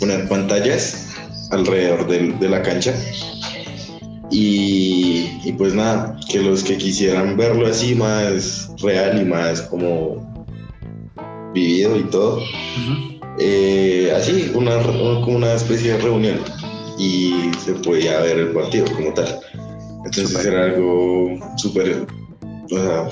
unas 0.00 0.28
pantallas 0.28 1.14
alrededor 1.50 2.06
de, 2.08 2.32
de 2.32 2.48
la 2.48 2.62
cancha. 2.62 2.94
Y, 4.30 5.40
y, 5.44 5.52
pues 5.58 5.74
nada, 5.74 6.18
que 6.30 6.38
los 6.40 6.62
que 6.62 6.78
quisieran 6.78 7.36
verlo 7.36 7.66
así 7.66 7.96
más 7.96 8.70
real 8.80 9.20
y 9.20 9.24
más 9.24 9.62
como 9.62 10.44
vivido 11.52 11.96
y 11.96 12.04
todo, 12.04 12.36
uh 12.36 12.40
-huh. 12.40 13.20
eh, 13.40 14.12
así, 14.16 14.52
una, 14.54 14.80
como 14.82 15.36
una 15.36 15.54
especie 15.54 15.94
de 15.94 15.98
reunión 15.98 16.38
y 16.96 17.50
se 17.64 17.72
podía 17.72 18.20
ver 18.20 18.38
el 18.38 18.48
partido 18.52 18.86
como 18.94 19.12
tal. 19.14 19.40
Entonces 20.04 20.30
super. 20.30 20.46
era 20.46 20.64
algo 20.66 21.38
súper 21.56 22.06
o 22.72 22.76
sea, 22.76 23.08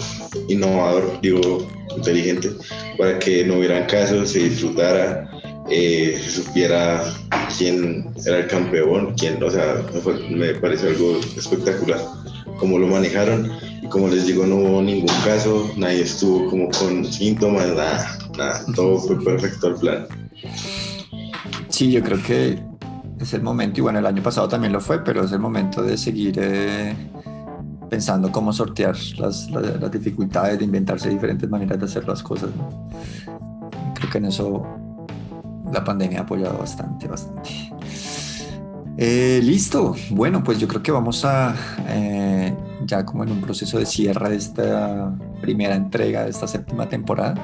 innovador, 0.49 1.21
digo, 1.21 1.67
inteligente, 1.97 2.51
para 2.97 3.19
que 3.19 3.45
no 3.45 3.59
hubieran 3.59 3.87
casos, 3.87 4.31
se 4.31 4.41
disfrutara, 4.41 5.29
eh, 5.71 6.19
se 6.23 6.43
supiera 6.43 7.03
quién 7.57 8.11
era 8.25 8.39
el 8.39 8.47
campeón, 8.47 9.15
quién, 9.19 9.43
o 9.43 9.51
sea, 9.51 9.85
me, 10.31 10.55
parece 10.55 10.89
algo 10.89 11.21
espectacular 11.37 12.01
cómo 12.59 12.79
lo 12.79 12.89
manejaron 12.89 13.51
y 13.83 13.87
como 13.89 14.09
les 14.09 14.27
digo 14.27 14.47
no 14.47 14.57
hubo 14.57 14.83
ningún 14.83 15.15
caso, 15.25 15.71
nadie 15.77 16.03
estuvo 16.03 16.49
como 16.51 16.69
con 16.71 17.05
síntomas, 17.05 17.69
nada, 17.69 18.19
nada, 18.37 18.65
todo 18.75 18.99
fue 18.99 19.23
perfecto 19.23 19.69
al 19.69 19.75
plan. 19.77 20.07
Sí, 21.69 21.91
yo 21.93 22.03
creo 22.03 22.23
que 22.23 22.59
es 23.21 23.33
el 23.35 23.43
momento, 23.43 23.81
y 23.81 23.83
bueno, 23.83 23.99
el 23.99 24.07
año 24.07 24.23
pasado 24.23 24.49
también 24.49 24.73
lo 24.73 24.81
fue, 24.81 25.03
pero 25.05 25.25
es 25.25 25.33
el 25.33 25.39
momento 25.39 25.83
de 25.83 25.97
seguir 25.97 26.39
eh, 26.41 26.95
pensando 27.89 28.31
cómo 28.31 28.53
sortear 28.53 28.97
las, 29.19 29.51
las, 29.51 29.81
las, 29.81 29.91
dificultades, 29.91 30.59
de 30.59 30.65
inventarse 30.65 31.09
diferentes 31.09 31.49
maneras 31.49 31.79
de 31.79 31.85
hacer 31.85 32.07
las 32.07 32.23
cosas. 32.23 32.51
¿no? 32.57 32.89
Creo 33.95 34.11
que 34.11 34.19
en 34.19 34.27
eso 34.27 34.63
la 35.73 35.85
pandemia 35.85 36.21
ha 36.21 36.23
apoyado 36.23 36.59
bastante, 36.59 37.09
bastante. 37.09 37.51
Eh, 39.01 39.41
listo, 39.45 39.95
bueno, 40.11 40.43
pues 40.43 40.59
yo 40.59 40.67
creo 40.67 40.83
que 40.83 40.91
vamos 40.91 41.25
a 41.25 41.55
eh, 41.87 42.53
ya 42.85 43.05
como 43.05 43.23
en 43.23 43.31
un 43.31 43.41
proceso 43.41 43.79
de 43.79 43.87
cierre 43.87 44.31
de 44.31 44.37
esta 44.37 45.15
primera 45.41 45.77
entrega 45.77 46.25
de 46.25 46.31
esta 46.31 46.49
séptima 46.49 46.89
temporada. 46.89 47.35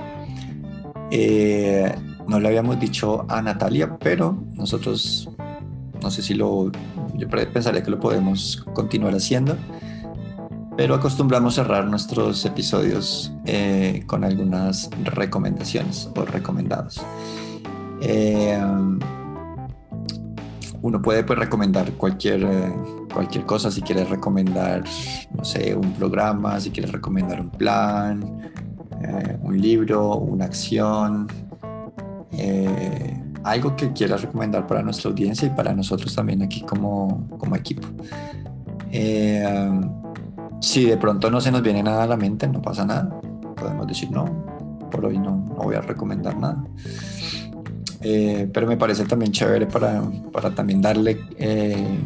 Eh, 1.13 1.95
no 2.27 2.41
le 2.41 2.49
habíamos 2.49 2.81
dicho 2.81 3.25
a 3.29 3.41
Natalia, 3.41 3.97
pero 3.99 4.37
nosotros, 4.55 5.31
no 6.03 6.11
sé 6.11 6.23
si 6.23 6.35
lo, 6.35 6.73
yo 7.15 7.29
pensaría 7.29 7.83
que 7.83 7.91
lo 7.91 8.01
podemos 8.01 8.65
continuar 8.73 9.15
haciendo. 9.15 9.57
Pero 10.77 10.95
acostumbramos 10.95 11.55
cerrar 11.55 11.87
nuestros 11.87 12.45
episodios 12.45 13.33
eh, 13.45 14.03
con 14.07 14.25
algunas 14.25 14.91
recomendaciones 15.05 16.11
o 16.17 16.25
recomendados. 16.25 17.01
Eh, 18.01 18.61
uno 20.83 21.01
puede 21.01 21.25
pues, 21.25 21.39
recomendar 21.39 21.93
cualquier, 21.93 22.43
eh, 22.43 22.73
cualquier 23.13 23.47
cosa, 23.47 23.71
si 23.71 23.83
quieres 23.83 24.11
recomendar, 24.11 24.83
no 25.37 25.45
sé, 25.45 25.75
un 25.75 25.93
programa, 25.93 26.59
si 26.61 26.71
quieres 26.71 26.93
recomendar 26.93 27.41
un 27.41 27.51
plan, 27.51 28.51
un 29.43 29.61
libro, 29.61 30.17
una 30.17 30.47
acción, 30.47 31.29
algo 33.45 33.77
que 33.77 33.93
quieras 33.93 34.23
recomendar 34.23 34.67
para 34.67 34.83
nuestra 34.83 35.11
audiencia 35.11 35.47
y 35.47 35.51
para 35.51 35.75
nosotros 35.75 36.15
también 36.15 36.43
aquí 36.43 36.63
como, 36.63 37.29
como 37.39 37.55
equipo. 37.55 37.87
Si 40.65 40.87
de 40.87 40.97
pronto 40.97 41.31
no 41.31 41.43
se 41.43 41.53
nos 41.53 41.61
viene 41.61 41.83
nada 41.83 42.05
a 42.05 42.07
la 42.07 42.17
mente, 42.17 42.49
no 42.49 42.63
pasa 42.63 42.87
nada. 42.87 43.21
Podemos 43.55 43.87
decir 43.87 44.11
no, 44.11 44.25
por 44.91 45.05
hoy 45.05 45.19
no, 45.19 45.37
no 45.37 45.57
voy 45.57 45.75
a 45.75 45.83
recomendar 45.83 46.39
nada. 46.39 46.65
Eh, 48.01 48.49
pero 48.51 48.67
me 48.67 48.79
parece 48.79 49.05
también 49.05 49.31
chévere 49.31 49.67
para, 49.67 50.03
para 50.33 50.55
también 50.55 50.81
darle 50.81 51.21
eh, 51.37 51.99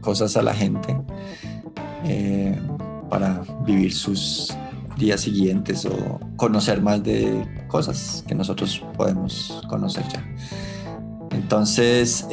cosas 0.00 0.36
a 0.36 0.42
la 0.42 0.52
gente 0.52 0.96
eh, 2.04 2.60
para 3.08 3.42
vivir 3.64 3.94
sus 3.94 4.52
días 4.98 5.20
siguientes 5.20 5.86
o 5.86 6.18
conocer 6.34 6.82
más 6.82 7.00
de 7.04 7.46
cosas 7.68 8.24
que 8.26 8.34
nosotros 8.34 8.84
podemos 8.96 9.62
conocer 9.68 10.02
ya. 10.12 10.24
Entonces, 11.30 12.26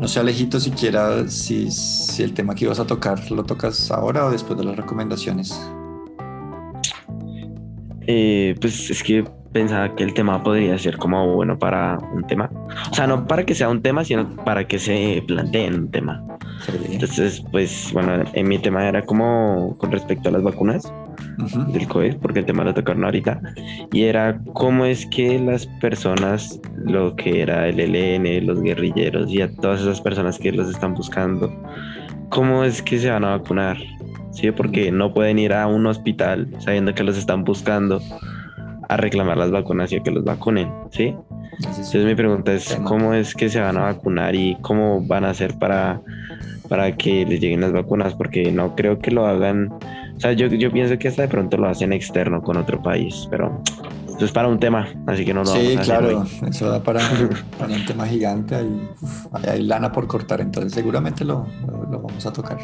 no 0.00 0.08
sé, 0.08 0.20
Alejito, 0.20 0.60
siquiera 0.60 1.28
si, 1.28 1.70
si 1.70 2.22
el 2.22 2.34
tema 2.34 2.54
que 2.54 2.64
ibas 2.64 2.78
a 2.80 2.86
tocar 2.86 3.30
lo 3.30 3.44
tocas 3.44 3.90
ahora 3.90 4.26
o 4.26 4.30
después 4.30 4.58
de 4.58 4.64
las 4.64 4.76
recomendaciones. 4.76 5.58
Eh, 8.06 8.54
pues 8.60 8.90
es 8.90 9.02
que 9.02 9.24
pensaba 9.52 9.94
que 9.94 10.04
el 10.04 10.14
tema 10.14 10.42
podría 10.42 10.78
ser 10.78 10.96
como 10.98 11.34
bueno 11.34 11.58
para 11.58 11.98
un 12.14 12.26
tema. 12.26 12.50
O 12.90 12.94
sea, 12.94 13.06
no 13.06 13.26
para 13.26 13.44
que 13.44 13.54
sea 13.54 13.68
un 13.68 13.82
tema, 13.82 14.04
sino 14.04 14.36
para 14.44 14.68
que 14.68 14.78
se 14.78 15.24
plantee 15.26 15.68
un 15.68 15.90
tema. 15.90 16.22
Entonces, 16.90 17.42
pues 17.50 17.90
bueno, 17.92 18.22
en 18.32 18.48
mi 18.48 18.58
tema 18.58 18.86
era 18.86 19.02
como 19.02 19.76
con 19.78 19.90
respecto 19.90 20.28
a 20.28 20.32
las 20.32 20.42
vacunas 20.42 20.92
del 21.72 21.86
COVID, 21.86 22.16
porque 22.16 22.40
el 22.40 22.46
tema 22.46 22.64
lo 22.64 22.74
tocaron 22.74 23.04
ahorita, 23.04 23.40
y 23.92 24.04
era 24.04 24.40
cómo 24.52 24.84
es 24.84 25.06
que 25.06 25.38
las 25.38 25.66
personas, 25.80 26.60
lo 26.76 27.14
que 27.16 27.42
era 27.42 27.68
el 27.68 27.78
ELN, 27.78 28.46
los 28.46 28.62
guerrilleros 28.62 29.30
y 29.30 29.42
a 29.42 29.54
todas 29.54 29.82
esas 29.82 30.00
personas 30.00 30.38
que 30.38 30.52
los 30.52 30.68
están 30.68 30.94
buscando, 30.94 31.52
cómo 32.28 32.64
es 32.64 32.82
que 32.82 32.98
se 32.98 33.10
van 33.10 33.24
a 33.24 33.36
vacunar, 33.36 33.76
¿sí? 34.32 34.50
Porque 34.50 34.90
no 34.90 35.12
pueden 35.12 35.38
ir 35.38 35.52
a 35.52 35.66
un 35.66 35.86
hospital 35.86 36.48
sabiendo 36.58 36.94
que 36.94 37.04
los 37.04 37.16
están 37.16 37.44
buscando 37.44 38.00
a 38.88 38.96
reclamar 38.96 39.36
las 39.36 39.50
vacunas 39.50 39.92
y 39.92 39.96
a 39.96 40.02
que 40.02 40.10
los 40.10 40.24
vacunen, 40.24 40.70
¿sí? 40.90 41.14
Entonces 41.58 42.04
mi 42.04 42.14
pregunta 42.14 42.52
es, 42.52 42.78
¿cómo 42.84 43.14
es 43.14 43.34
que 43.34 43.48
se 43.48 43.60
van 43.60 43.76
a 43.76 43.84
vacunar 43.84 44.34
y 44.34 44.56
cómo 44.60 45.00
van 45.06 45.24
a 45.24 45.30
hacer 45.30 45.54
para, 45.58 46.00
para 46.68 46.92
que 46.96 47.24
les 47.24 47.40
lleguen 47.40 47.62
las 47.62 47.72
vacunas? 47.72 48.14
Porque 48.14 48.52
no 48.52 48.74
creo 48.76 48.98
que 48.98 49.10
lo 49.10 49.26
hagan 49.26 49.72
o 50.16 50.20
sea, 50.20 50.32
yo, 50.32 50.46
yo 50.46 50.72
pienso 50.72 50.98
que 50.98 51.08
hasta 51.08 51.22
de 51.22 51.28
pronto 51.28 51.56
lo 51.56 51.68
hacen 51.68 51.92
externo 51.92 52.42
con 52.42 52.56
otro 52.56 52.82
país, 52.82 53.26
pero 53.30 53.60
eso 54.16 54.24
es 54.24 54.32
para 54.32 54.48
un 54.48 54.58
tema, 54.58 54.88
así 55.06 55.26
que 55.26 55.34
no 55.34 55.40
lo 55.40 55.46
Sí, 55.46 55.74
vamos 55.74 55.78
a 55.78 55.82
claro, 55.82 56.24
eso 56.48 56.70
da 56.70 56.82
para, 56.82 57.00
un 57.68 57.84
tema 57.86 58.06
gigante, 58.06 58.54
hay, 58.54 58.88
hay, 59.46 59.62
lana 59.62 59.92
por 59.92 60.06
cortar, 60.06 60.40
entonces 60.40 60.72
seguramente 60.72 61.22
lo, 61.22 61.46
lo, 61.90 62.00
vamos 62.00 62.24
a 62.24 62.32
tocar. 62.32 62.56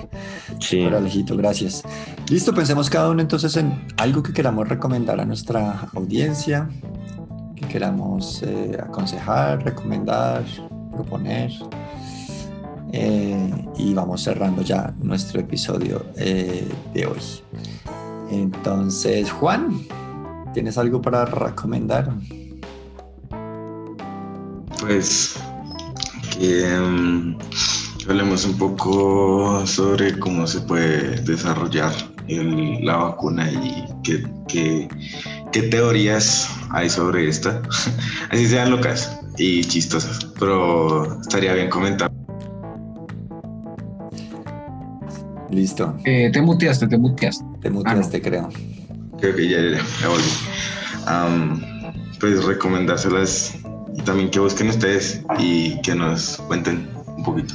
Sí. 0.61 0.81
Pero 0.83 0.97
Alejito, 0.97 1.37
gracias. 1.37 1.83
Listo, 2.31 2.55
pensemos 2.55 2.89
cada 2.89 3.11
uno 3.11 3.21
entonces 3.21 3.55
en 3.59 3.87
algo 3.99 4.23
que 4.23 4.33
queramos 4.33 4.67
recomendar 4.67 5.21
a 5.21 5.27
nuestra 5.27 5.89
audiencia, 5.95 6.71
que 7.55 7.69
queramos 7.69 8.43
eh, 8.45 8.79
aconsejar, 8.83 9.63
recomendar, 9.63 10.43
proponer. 10.91 11.53
Eh, 12.93 13.67
y 13.79 13.95
vamos 13.95 14.23
cerrando 14.23 14.63
ya 14.63 14.95
nuestro 15.01 15.41
episodio 15.41 16.05
eh, 16.17 16.69
de 16.93 17.07
hoy. 17.07 17.21
Entonces, 18.31 19.31
Juan, 19.31 19.81
¿tienes 20.53 20.77
algo 20.77 21.01
para 21.01 21.25
recomendar? 21.25 22.13
Pues 24.79 25.37
que 26.39 26.65
um, 26.79 27.39
hablemos 28.09 28.45
un 28.45 28.59
poco 28.59 29.67
sobre 29.67 30.19
cómo 30.19 30.47
se 30.47 30.61
puede 30.61 31.21
desarrollar 31.23 31.93
la 32.29 32.97
vacuna 32.97 33.51
y 33.51 33.85
qué 34.03 35.63
teorías 35.71 36.49
hay 36.71 36.89
sobre 36.91 37.29
esta. 37.29 37.63
Así 38.31 38.47
sean 38.47 38.71
locas 38.71 39.19
y 39.39 39.63
chistosas, 39.65 40.27
pero 40.39 41.21
estaría 41.21 41.55
bien 41.55 41.69
comentar. 41.69 42.11
Listo. 45.53 45.95
Eh, 46.05 46.31
te 46.33 46.41
muteaste, 46.41 46.89
te 46.89 46.97
muteaste. 46.97 47.45
Te 47.61 47.71
muteaste, 47.71 48.17
ah, 48.17 48.21
creo. 48.23 48.49
Creo 49.21 49.37
que 49.37 49.49
ya, 49.49 49.59
ya, 50.01 50.09
volví. 50.09 51.63
pues 52.19 52.45
recomendárselas 52.45 53.59
y 53.95 54.03
también 54.03 54.31
que 54.31 54.41
busquen 54.41 54.69
ustedes 54.69 55.23
y 55.39 55.81
que 55.83 55.95
nos 55.95 56.39
cuenten 56.49 56.89
un 57.17 57.23
poquito. 57.23 57.55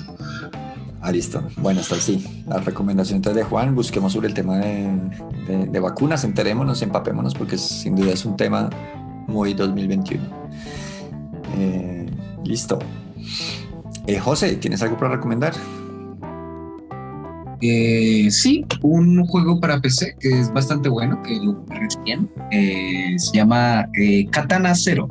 Ah, 1.01 1.11
listo. 1.11 1.43
Bueno, 1.57 1.81
hasta 1.81 1.95
así. 1.95 2.43
La 2.47 2.59
recomendación 2.59 3.21
de 3.21 3.43
Juan, 3.43 3.73
busquemos 3.73 4.13
sobre 4.13 4.27
el 4.27 4.33
tema 4.33 4.57
de, 4.57 5.79
vacunas, 5.79 6.23
enterémonos, 6.23 6.81
empapémonos, 6.81 7.33
porque 7.33 7.57
sin 7.57 7.95
duda 7.95 8.11
es 8.11 8.25
un 8.25 8.37
tema 8.37 8.69
muy 9.27 9.53
2021. 9.53 10.23
Eh, 11.57 12.05
listo. 12.43 12.79
Eh, 14.05 14.19
José, 14.19 14.55
¿tienes 14.57 14.81
algo 14.81 14.97
para 14.97 15.15
recomendar? 15.15 15.53
Eh, 17.61 18.27
sí, 18.29 18.65
un 18.81 19.25
juego 19.25 19.59
para 19.59 19.81
PC 19.81 20.15
que 20.19 20.29
es 20.39 20.53
bastante 20.53 20.89
bueno, 20.89 21.21
que 21.23 21.35
lo 21.37 21.63
bien. 22.03 22.29
Eh, 22.51 23.15
se 23.17 23.37
llama 23.37 23.87
eh, 23.99 24.27
Katana 24.29 24.75
Zero. 24.75 25.07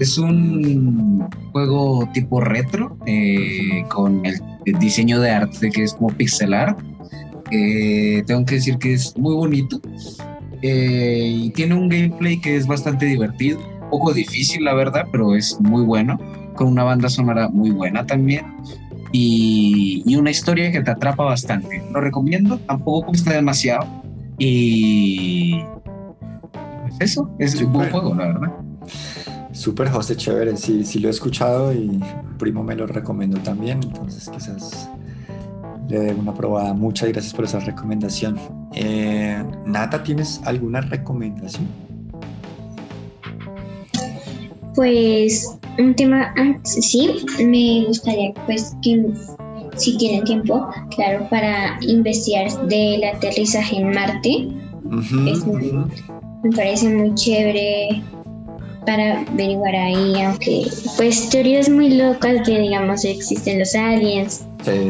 Es 0.00 0.18
un 0.18 1.26
juego 1.52 2.08
tipo 2.12 2.40
retro 2.40 2.96
con 3.88 4.24
el, 4.26 4.40
diseño 4.78 5.20
de 5.20 5.30
arte 5.30 5.70
que 5.70 5.84
es 5.84 5.94
como 5.94 6.08
pixel 6.08 6.52
art. 6.52 6.78
tengo 7.50 8.44
que 8.44 8.56
decir 8.56 8.78
que 8.78 8.94
es 8.94 9.16
muy 9.16 9.34
bonito 9.34 9.80
y 10.62 11.50
tiene 11.50 11.74
un 11.74 11.88
gameplay 11.88 12.40
que 12.40 12.56
es 12.56 12.66
bastante 12.66 13.06
divertido. 13.06 13.58
Un 13.84 13.90
poco 13.90 14.12
difícil, 14.12 14.64
la 14.64 14.74
verdad, 14.74 15.06
pero 15.12 15.34
es 15.34 15.58
muy 15.60 15.84
bueno. 15.84 16.18
Con 16.56 16.68
una 16.68 16.84
banda 16.84 17.08
sonora 17.10 17.48
muy 17.48 17.70
buena 17.70 18.04
también 18.06 18.46
y, 19.12 20.14
una 20.16 20.30
historia 20.30 20.72
que 20.72 20.80
te 20.80 20.90
atrapa 20.90 21.24
bastante. 21.24 21.82
Lo 21.92 22.00
recomiendo, 22.00 22.58
tampoco 22.58 23.08
cuesta 23.08 23.32
demasiado 23.32 23.86
y 24.38 25.60
pues 26.82 26.94
eso, 27.00 27.30
es 27.38 27.60
un 27.60 27.72
buen 27.72 27.90
juego, 27.90 28.14
la 28.14 28.26
verdad. 28.26 28.52
Súper 29.52 29.88
José, 29.88 30.16
chévere, 30.16 30.56
sí, 30.56 30.84
sí 30.84 30.98
lo 30.98 31.08
he 31.08 31.10
escuchado 31.10 31.72
y 31.72 32.00
primo 32.38 32.62
me 32.62 32.74
lo 32.74 32.86
recomiendo 32.86 33.38
también, 33.40 33.80
entonces 33.82 34.28
quizás 34.28 34.90
le 35.88 35.98
dé 36.00 36.14
una 36.14 36.34
probada. 36.34 36.74
Muchas 36.74 37.08
gracias 37.10 37.32
por 37.32 37.44
esa 37.44 37.60
recomendación. 37.60 38.38
Eh, 38.74 39.42
Nata, 39.64 40.02
¿tienes 40.02 40.40
alguna 40.44 40.80
recomendación? 40.80 41.66
Pues 44.74 45.58
un 45.78 45.94
tema, 45.94 46.34
sí, 46.64 47.24
me 47.38 47.84
gustaría 47.86 48.32
pues 48.46 48.76
que 48.82 49.10
si 49.76 49.96
tienen 49.98 50.24
tiempo, 50.24 50.68
claro, 50.94 51.26
para 51.30 51.78
investigar 51.82 52.50
del 52.68 53.04
aterrizaje 53.04 53.76
en 53.76 53.90
Marte. 53.90 54.48
me 56.42 56.50
parece 56.50 56.88
muy 56.88 57.14
chévere 57.14 58.02
para 58.86 59.20
averiguar 59.22 59.74
ahí, 59.74 60.22
aunque 60.22 60.66
pues 60.96 61.28
teorías 61.28 61.68
muy 61.68 61.94
locas 61.94 62.46
que 62.46 62.58
digamos 62.60 63.04
existen 63.04 63.58
los 63.58 63.74
aliens 63.74 64.46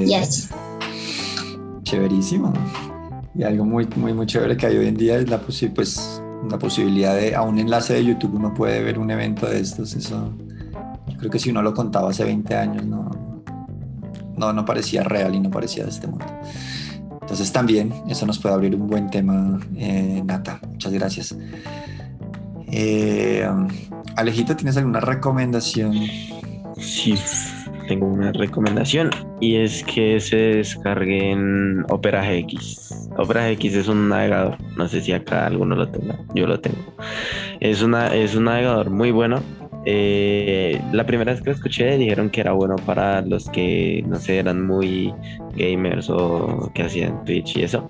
y 0.07 0.15
así. 0.15 0.49
Chéverísimo. 1.83 2.53
Y 3.35 3.43
algo 3.43 3.65
muy, 3.65 3.87
muy, 3.97 4.13
muy 4.13 4.27
chévere 4.27 4.57
que 4.57 4.67
hay 4.67 4.77
hoy 4.77 4.89
en 4.89 4.97
día 4.97 5.17
es 5.17 5.29
la, 5.29 5.39
pues, 5.41 6.23
la 6.51 6.59
posibilidad 6.59 7.15
de 7.15 7.35
a 7.35 7.43
un 7.43 7.59
enlace 7.59 7.95
de 7.95 8.05
YouTube 8.05 8.35
uno 8.35 8.55
puede 8.55 8.83
ver 8.83 8.99
un 8.99 9.11
evento 9.11 9.47
de 9.47 9.61
estos. 9.61 9.95
Eso, 9.95 10.33
creo 11.19 11.31
que 11.31 11.39
si 11.39 11.51
uno 11.51 11.63
lo 11.63 11.75
contaba 11.75 12.11
hace 12.11 12.25
20 12.25 12.55
años, 12.55 12.85
no, 12.85 13.43
no, 14.37 14.53
no 14.53 14.65
parecía 14.65 15.03
real 15.03 15.35
y 15.35 15.41
no 15.41 15.51
parecía 15.51 15.85
de 15.85 15.91
este 15.91 16.07
mundo. 16.07 16.27
Entonces 17.21 17.53
también 17.53 17.93
eso 18.09 18.25
nos 18.25 18.39
puede 18.39 18.55
abrir 18.55 18.75
un 18.77 18.87
buen 18.87 19.11
tema, 19.11 19.59
eh, 19.77 20.23
Nata. 20.25 20.61
Muchas 20.69 20.93
gracias. 20.93 21.37
Eh, 22.69 23.49
Alejito, 24.17 24.55
¿tienes 24.57 24.77
alguna 24.77 25.01
recomendación? 25.01 25.93
Sí. 26.79 27.15
tengo 27.89 28.07
una 28.07 28.33
recomendación 28.33 29.11
y 29.41 29.57
es 29.57 29.83
que 29.85 30.21
se 30.21 30.37
descarguen 30.37 31.85
Opera 31.89 32.23
GX. 32.23 33.11
Opera 33.17 33.51
GX 33.51 33.75
es 33.75 33.89
un 33.89 34.09
navegador, 34.09 34.57
no 34.77 34.89
sé 34.89 35.01
si 35.01 35.13
acá 35.13 35.47
alguno 35.47 35.77
lo 35.77 35.89
tenga, 35.89 36.19
yo 36.35 36.47
lo 36.47 36.61
tengo. 36.61 36.79
Es, 37.61 37.83
una, 37.83 38.15
es 38.15 38.35
un 38.35 38.45
navegador 38.45 38.91
muy 38.91 39.11
bueno. 39.11 39.43
Eh, 39.89 40.81
la 40.93 41.07
primera 41.07 41.31
vez 41.33 41.41
que 41.41 41.51
lo 41.51 41.55
escuché 41.55 41.97
dijeron 41.97 42.29
que 42.29 42.41
era 42.41 42.53
bueno 42.53 42.75
para 42.85 43.23
los 43.23 43.49
que, 43.49 44.05
no 44.09 44.17
sé, 44.17 44.39
eran 44.39 44.67
muy 44.67 45.15
gamers 45.55 46.11
o 46.11 46.73
que 46.75 46.83
hacían 46.83 47.25
Twitch 47.25 47.57
y 47.57 47.63
eso. 47.63 47.89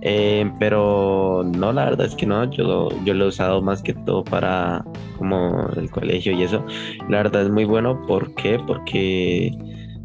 Eh, 0.00 0.50
pero 0.58 1.44
no, 1.44 1.72
la 1.72 1.84
verdad 1.84 2.06
es 2.06 2.14
que 2.14 2.26
no, 2.26 2.50
yo, 2.50 2.88
yo 3.04 3.14
lo 3.14 3.26
he 3.26 3.28
usado 3.28 3.60
más 3.60 3.82
que 3.82 3.92
todo 3.92 4.24
para 4.24 4.84
como 5.18 5.68
el 5.76 5.90
colegio 5.90 6.32
y 6.32 6.44
eso. 6.44 6.64
La 7.10 7.18
verdad 7.18 7.42
es 7.42 7.50
muy 7.50 7.66
bueno, 7.66 8.00
¿por 8.08 8.34
qué? 8.34 8.58
Porque, 8.66 9.52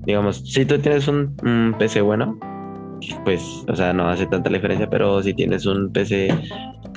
digamos, 0.05 0.43
si 0.45 0.65
tú 0.65 0.77
tienes 0.77 1.07
un, 1.07 1.35
un 1.41 1.73
PC 1.79 2.01
bueno, 2.01 2.37
pues, 3.23 3.63
o 3.67 3.75
sea, 3.75 3.93
no 3.93 4.09
hace 4.09 4.25
tanta 4.27 4.49
diferencia, 4.49 4.89
pero 4.89 5.21
si 5.23 5.33
tienes 5.33 5.65
un 5.65 5.91
PC 5.91 6.29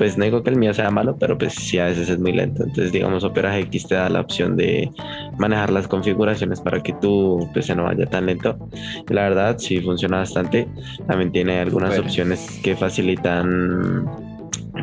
pues 0.01 0.17
no 0.17 0.25
digo 0.25 0.43
que 0.43 0.49
el 0.49 0.57
mío 0.57 0.73
sea 0.73 0.91
malo, 0.91 1.15
pero 1.21 1.37
pues 1.37 1.53
sí 1.53 1.79
a 1.79 1.85
veces 1.85 2.09
es 2.09 2.19
muy 2.19 2.33
lento. 2.33 2.63
Entonces, 2.63 2.91
digamos, 2.91 3.23
Opera 3.23 3.61
GX 3.61 3.87
te 3.87 3.97
da 3.97 4.09
la 4.09 4.23
opción 4.23 4.57
de 4.57 4.91
manejar 5.37 5.71
las 5.71 5.87
configuraciones 5.87 6.59
para 6.59 6.83
que 6.83 6.95
tu 6.95 7.47
PC 7.53 7.75
no 7.75 7.85
vaya 7.85 8.07
tan 8.07 8.25
lento. 8.25 8.57
Y 9.07 9.13
la 9.13 9.25
verdad, 9.25 9.59
sí 9.59 9.79
funciona 9.83 10.17
bastante. 10.17 10.67
También 11.07 11.33
tiene 11.33 11.61
algunas 11.61 11.99
opciones 11.99 12.59
que 12.63 12.75
facilitan 12.77 14.09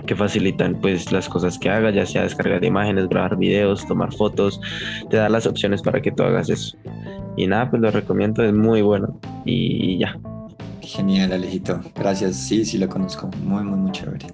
que 0.06 0.16
facilitan 0.16 0.76
pues 0.80 1.12
las 1.12 1.28
cosas 1.28 1.58
que 1.58 1.72
hagas, 1.72 1.96
ya 1.96 2.06
sea 2.06 2.22
descargar 2.22 2.64
imágenes, 2.64 3.10
grabar 3.10 3.38
videos, 3.38 3.88
tomar 3.88 4.14
fotos, 4.14 4.62
te 5.10 5.18
da 5.18 5.30
las 5.30 5.48
opciones 5.48 5.82
para 5.82 6.00
que 6.00 6.12
tú 6.12 6.22
hagas 6.22 6.52
eso. 6.52 6.78
Y 7.36 7.48
nada, 7.48 7.72
pues 7.72 7.82
lo 7.82 7.90
recomiendo, 7.90 8.44
es 8.44 8.54
muy 8.54 8.84
bueno 8.84 9.20
y 9.46 9.98
ya. 9.98 10.16
Genial, 10.82 11.34
Alejito. 11.34 11.82
Gracias. 11.96 12.36
Sí, 12.36 12.64
sí 12.64 12.78
lo 12.78 12.88
conozco. 12.88 13.30
Muy, 13.44 13.64
muy, 13.64 13.78
muy 13.78 13.92
chévere. 13.92 14.28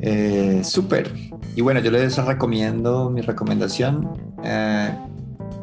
Eh, 0.00 0.62
Súper. 0.64 1.12
Y 1.54 1.62
bueno, 1.62 1.80
yo 1.80 1.90
les 1.90 2.16
recomiendo, 2.16 3.10
mi 3.10 3.22
recomendación 3.22 4.10
eh, 4.44 4.90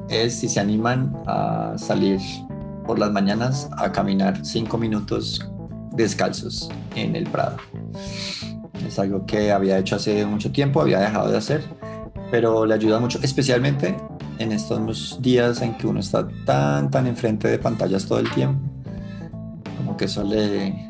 es 0.09 0.35
si 0.35 0.49
se 0.49 0.59
animan 0.59 1.15
a 1.27 1.73
salir 1.77 2.19
por 2.85 2.99
las 2.99 3.11
mañanas 3.11 3.69
a 3.77 3.91
caminar 3.91 4.45
cinco 4.45 4.77
minutos 4.77 5.47
descalzos 5.91 6.69
en 6.95 7.15
el 7.15 7.25
Prado. 7.25 7.57
Es 8.85 8.99
algo 8.99 9.25
que 9.25 9.51
había 9.51 9.77
hecho 9.77 9.95
hace 9.95 10.25
mucho 10.25 10.51
tiempo, 10.51 10.81
había 10.81 10.99
dejado 10.99 11.31
de 11.31 11.37
hacer, 11.37 11.63
pero 12.31 12.65
le 12.65 12.73
ayuda 12.73 12.99
mucho, 12.99 13.19
especialmente 13.21 13.95
en 14.39 14.51
estos 14.51 15.21
días 15.21 15.61
en 15.61 15.75
que 15.77 15.87
uno 15.87 15.99
está 15.99 16.27
tan, 16.45 16.89
tan 16.89 17.07
enfrente 17.07 17.47
de 17.47 17.59
pantallas 17.59 18.05
todo 18.05 18.19
el 18.19 18.29
tiempo, 18.31 18.59
como 19.77 19.95
que 19.95 20.05
eso 20.05 20.23
le, 20.23 20.89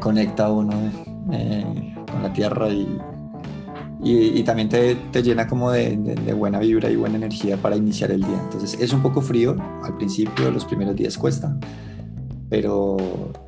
conecta 0.00 0.46
a 0.46 0.52
uno. 0.52 0.74
Eh, 1.32 1.85
la 2.22 2.32
tierra 2.32 2.68
y, 2.68 2.98
y, 4.02 4.42
también 4.44 4.68
te, 4.68 4.94
te, 4.94 5.22
llena 5.22 5.46
como 5.46 5.70
de, 5.70 5.96
buena 6.36 6.58
vibra 6.58 6.90
y 6.90 6.96
buena 6.96 7.16
energía 7.16 7.56
para 7.56 7.76
iniciar 7.76 8.10
el 8.10 8.20
día. 8.20 8.40
Entonces 8.44 8.78
es 8.80 8.92
un 8.92 9.02
poco 9.02 9.20
frío 9.20 9.56
al 9.82 9.96
principio, 9.96 10.50
los 10.50 10.64
primeros 10.64 10.94
días 10.96 11.16
cuesta, 11.18 11.56
pero 12.48 12.96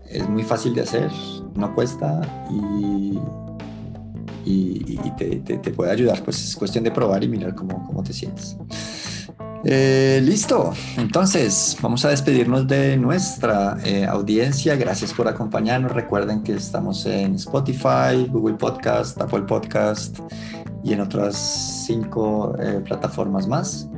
es 0.09 0.29
muy 0.29 0.43
fácil 0.43 0.75
de 0.75 0.83
hacer, 0.83 1.11
no 1.55 1.75
cuesta 1.75 2.21
y, 2.51 3.19
y, 4.45 4.99
y 5.05 5.11
te, 5.17 5.37
te, 5.37 5.59
te, 5.59 5.71
puede 5.71 5.93
ayudar. 5.93 6.23
Pues 6.25 6.43
es 6.45 6.57
cuestión 6.57 6.85
de 6.85 6.91
probar 6.91 7.23
y 7.23 7.29
mirar 7.29 7.55
cómo, 7.55 7.87
cómo 7.87 8.03
te 8.03 8.13
sientes. 8.13 8.57
Eh, 9.65 10.21
listo, 10.23 10.73
entonces 10.97 11.77
vamos 11.83 12.05
a 12.05 12.11
despedirnos 12.11 12.67
de 12.69 12.97
nuestra 12.97 13.77
eh, 13.85 14.07
audiencia. 14.07 14.77
Gracias 14.77 15.13
por 15.13 15.27
acompañarnos. 15.29 15.93
Recuerden 15.93 16.43
que 16.43 16.55
estamos 16.55 17.05
en 17.07 17.35
Spotify, 17.35 18.27
Google 18.31 18.57
Podcast, 18.57 19.21
Apple 19.21 19.43
Podcast 19.43 20.19
y 20.85 20.93
en 20.93 21.01
otras 21.01 21.85
cinco 21.87 22.55
eh, 22.61 22.81
plataformas 22.85 23.49
más. 23.49 23.89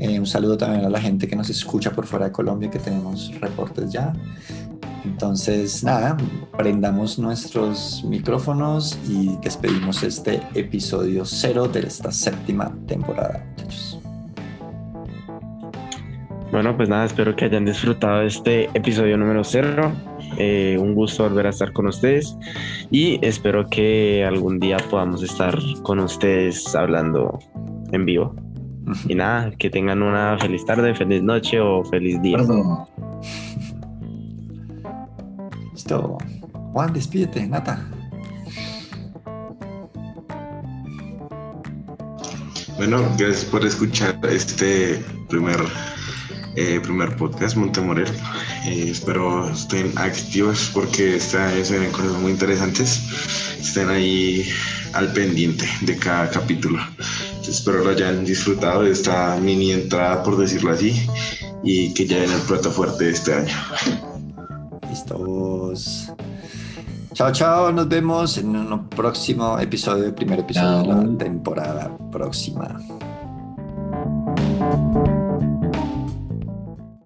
un 0.00 0.26
saludo 0.26 0.56
también 0.56 0.84
a 0.84 0.88
la 0.88 1.00
gente 1.00 1.28
que 1.28 1.36
nos 1.36 1.50
escucha 1.50 1.92
por 1.92 2.06
fuera 2.06 2.26
de 2.26 2.32
Colombia, 2.32 2.70
que 2.70 2.78
tenemos 2.78 3.32
reportes 3.40 3.92
ya. 3.92 4.12
Entonces, 5.04 5.82
nada, 5.82 6.16
prendamos 6.58 7.18
nuestros 7.18 8.04
micrófonos 8.04 8.98
y 9.08 9.36
despedimos 9.42 10.02
este 10.02 10.42
episodio 10.54 11.24
cero 11.24 11.68
de 11.68 11.80
esta 11.80 12.12
séptima 12.12 12.74
temporada, 12.86 13.42
bueno, 16.52 16.76
pues 16.76 16.88
nada, 16.88 17.04
espero 17.04 17.36
que 17.36 17.44
hayan 17.44 17.64
disfrutado 17.64 18.22
este 18.22 18.64
episodio 18.74 19.16
número 19.16 19.44
cero. 19.44 19.92
Eh, 20.36 20.76
un 20.80 20.94
gusto 20.94 21.22
volver 21.24 21.46
a 21.46 21.50
estar 21.50 21.72
con 21.72 21.86
ustedes 21.86 22.36
y 22.90 23.18
espero 23.24 23.68
que 23.68 24.24
algún 24.24 24.58
día 24.58 24.76
podamos 24.90 25.22
estar 25.22 25.56
con 25.82 26.00
ustedes 26.00 26.74
hablando 26.74 27.38
en 27.92 28.04
vivo. 28.04 28.34
Y 29.08 29.14
nada, 29.14 29.52
que 29.58 29.70
tengan 29.70 30.02
una 30.02 30.36
feliz 30.40 30.64
tarde, 30.64 30.92
feliz 30.94 31.22
noche 31.22 31.60
o 31.60 31.84
feliz 31.84 32.20
día. 32.22 32.38
Listo. 35.72 36.18
Juan, 36.72 36.92
despídete, 36.92 37.46
Nata. 37.46 37.86
Bueno, 42.76 43.02
gracias 43.18 43.44
por 43.44 43.64
escuchar 43.64 44.18
este 44.24 45.04
primer 45.28 45.60
eh, 46.56 46.80
primer 46.80 47.16
podcast 47.16 47.56
Montemorel. 47.56 48.08
Eh, 48.66 48.88
espero 48.90 49.48
estén 49.50 49.92
activos 49.96 50.70
porque 50.74 51.16
esta 51.16 51.50
se 51.64 51.78
ven 51.78 51.92
cosas 51.92 52.12
muy 52.20 52.32
interesantes. 52.32 53.02
Estén 53.60 53.88
ahí 53.88 54.48
al 54.92 55.12
pendiente 55.12 55.66
de 55.82 55.96
cada 55.96 56.30
capítulo. 56.30 56.78
espero 57.48 57.84
lo 57.84 57.90
hayan 57.90 58.24
disfrutado 58.24 58.82
de 58.82 58.92
esta 58.92 59.36
mini 59.36 59.72
entrada, 59.72 60.22
por 60.22 60.36
decirlo 60.36 60.72
así, 60.72 61.06
y 61.62 61.92
que 61.94 62.06
ya 62.06 62.24
en 62.24 62.30
el 62.30 62.40
plato 62.40 62.70
fuerte 62.70 63.04
de 63.04 63.10
este 63.10 63.34
año. 63.34 63.54
Listos. 64.88 66.12
Chao, 67.12 67.32
chao. 67.32 67.72
Nos 67.72 67.88
vemos 67.88 68.38
en 68.38 68.56
un 68.56 68.88
próximo 68.88 69.58
episodio, 69.58 70.14
primer 70.14 70.40
episodio 70.40 70.82
de 70.82 70.88
la 70.88 71.18
temporada 71.18 71.96
próxima. 72.10 72.78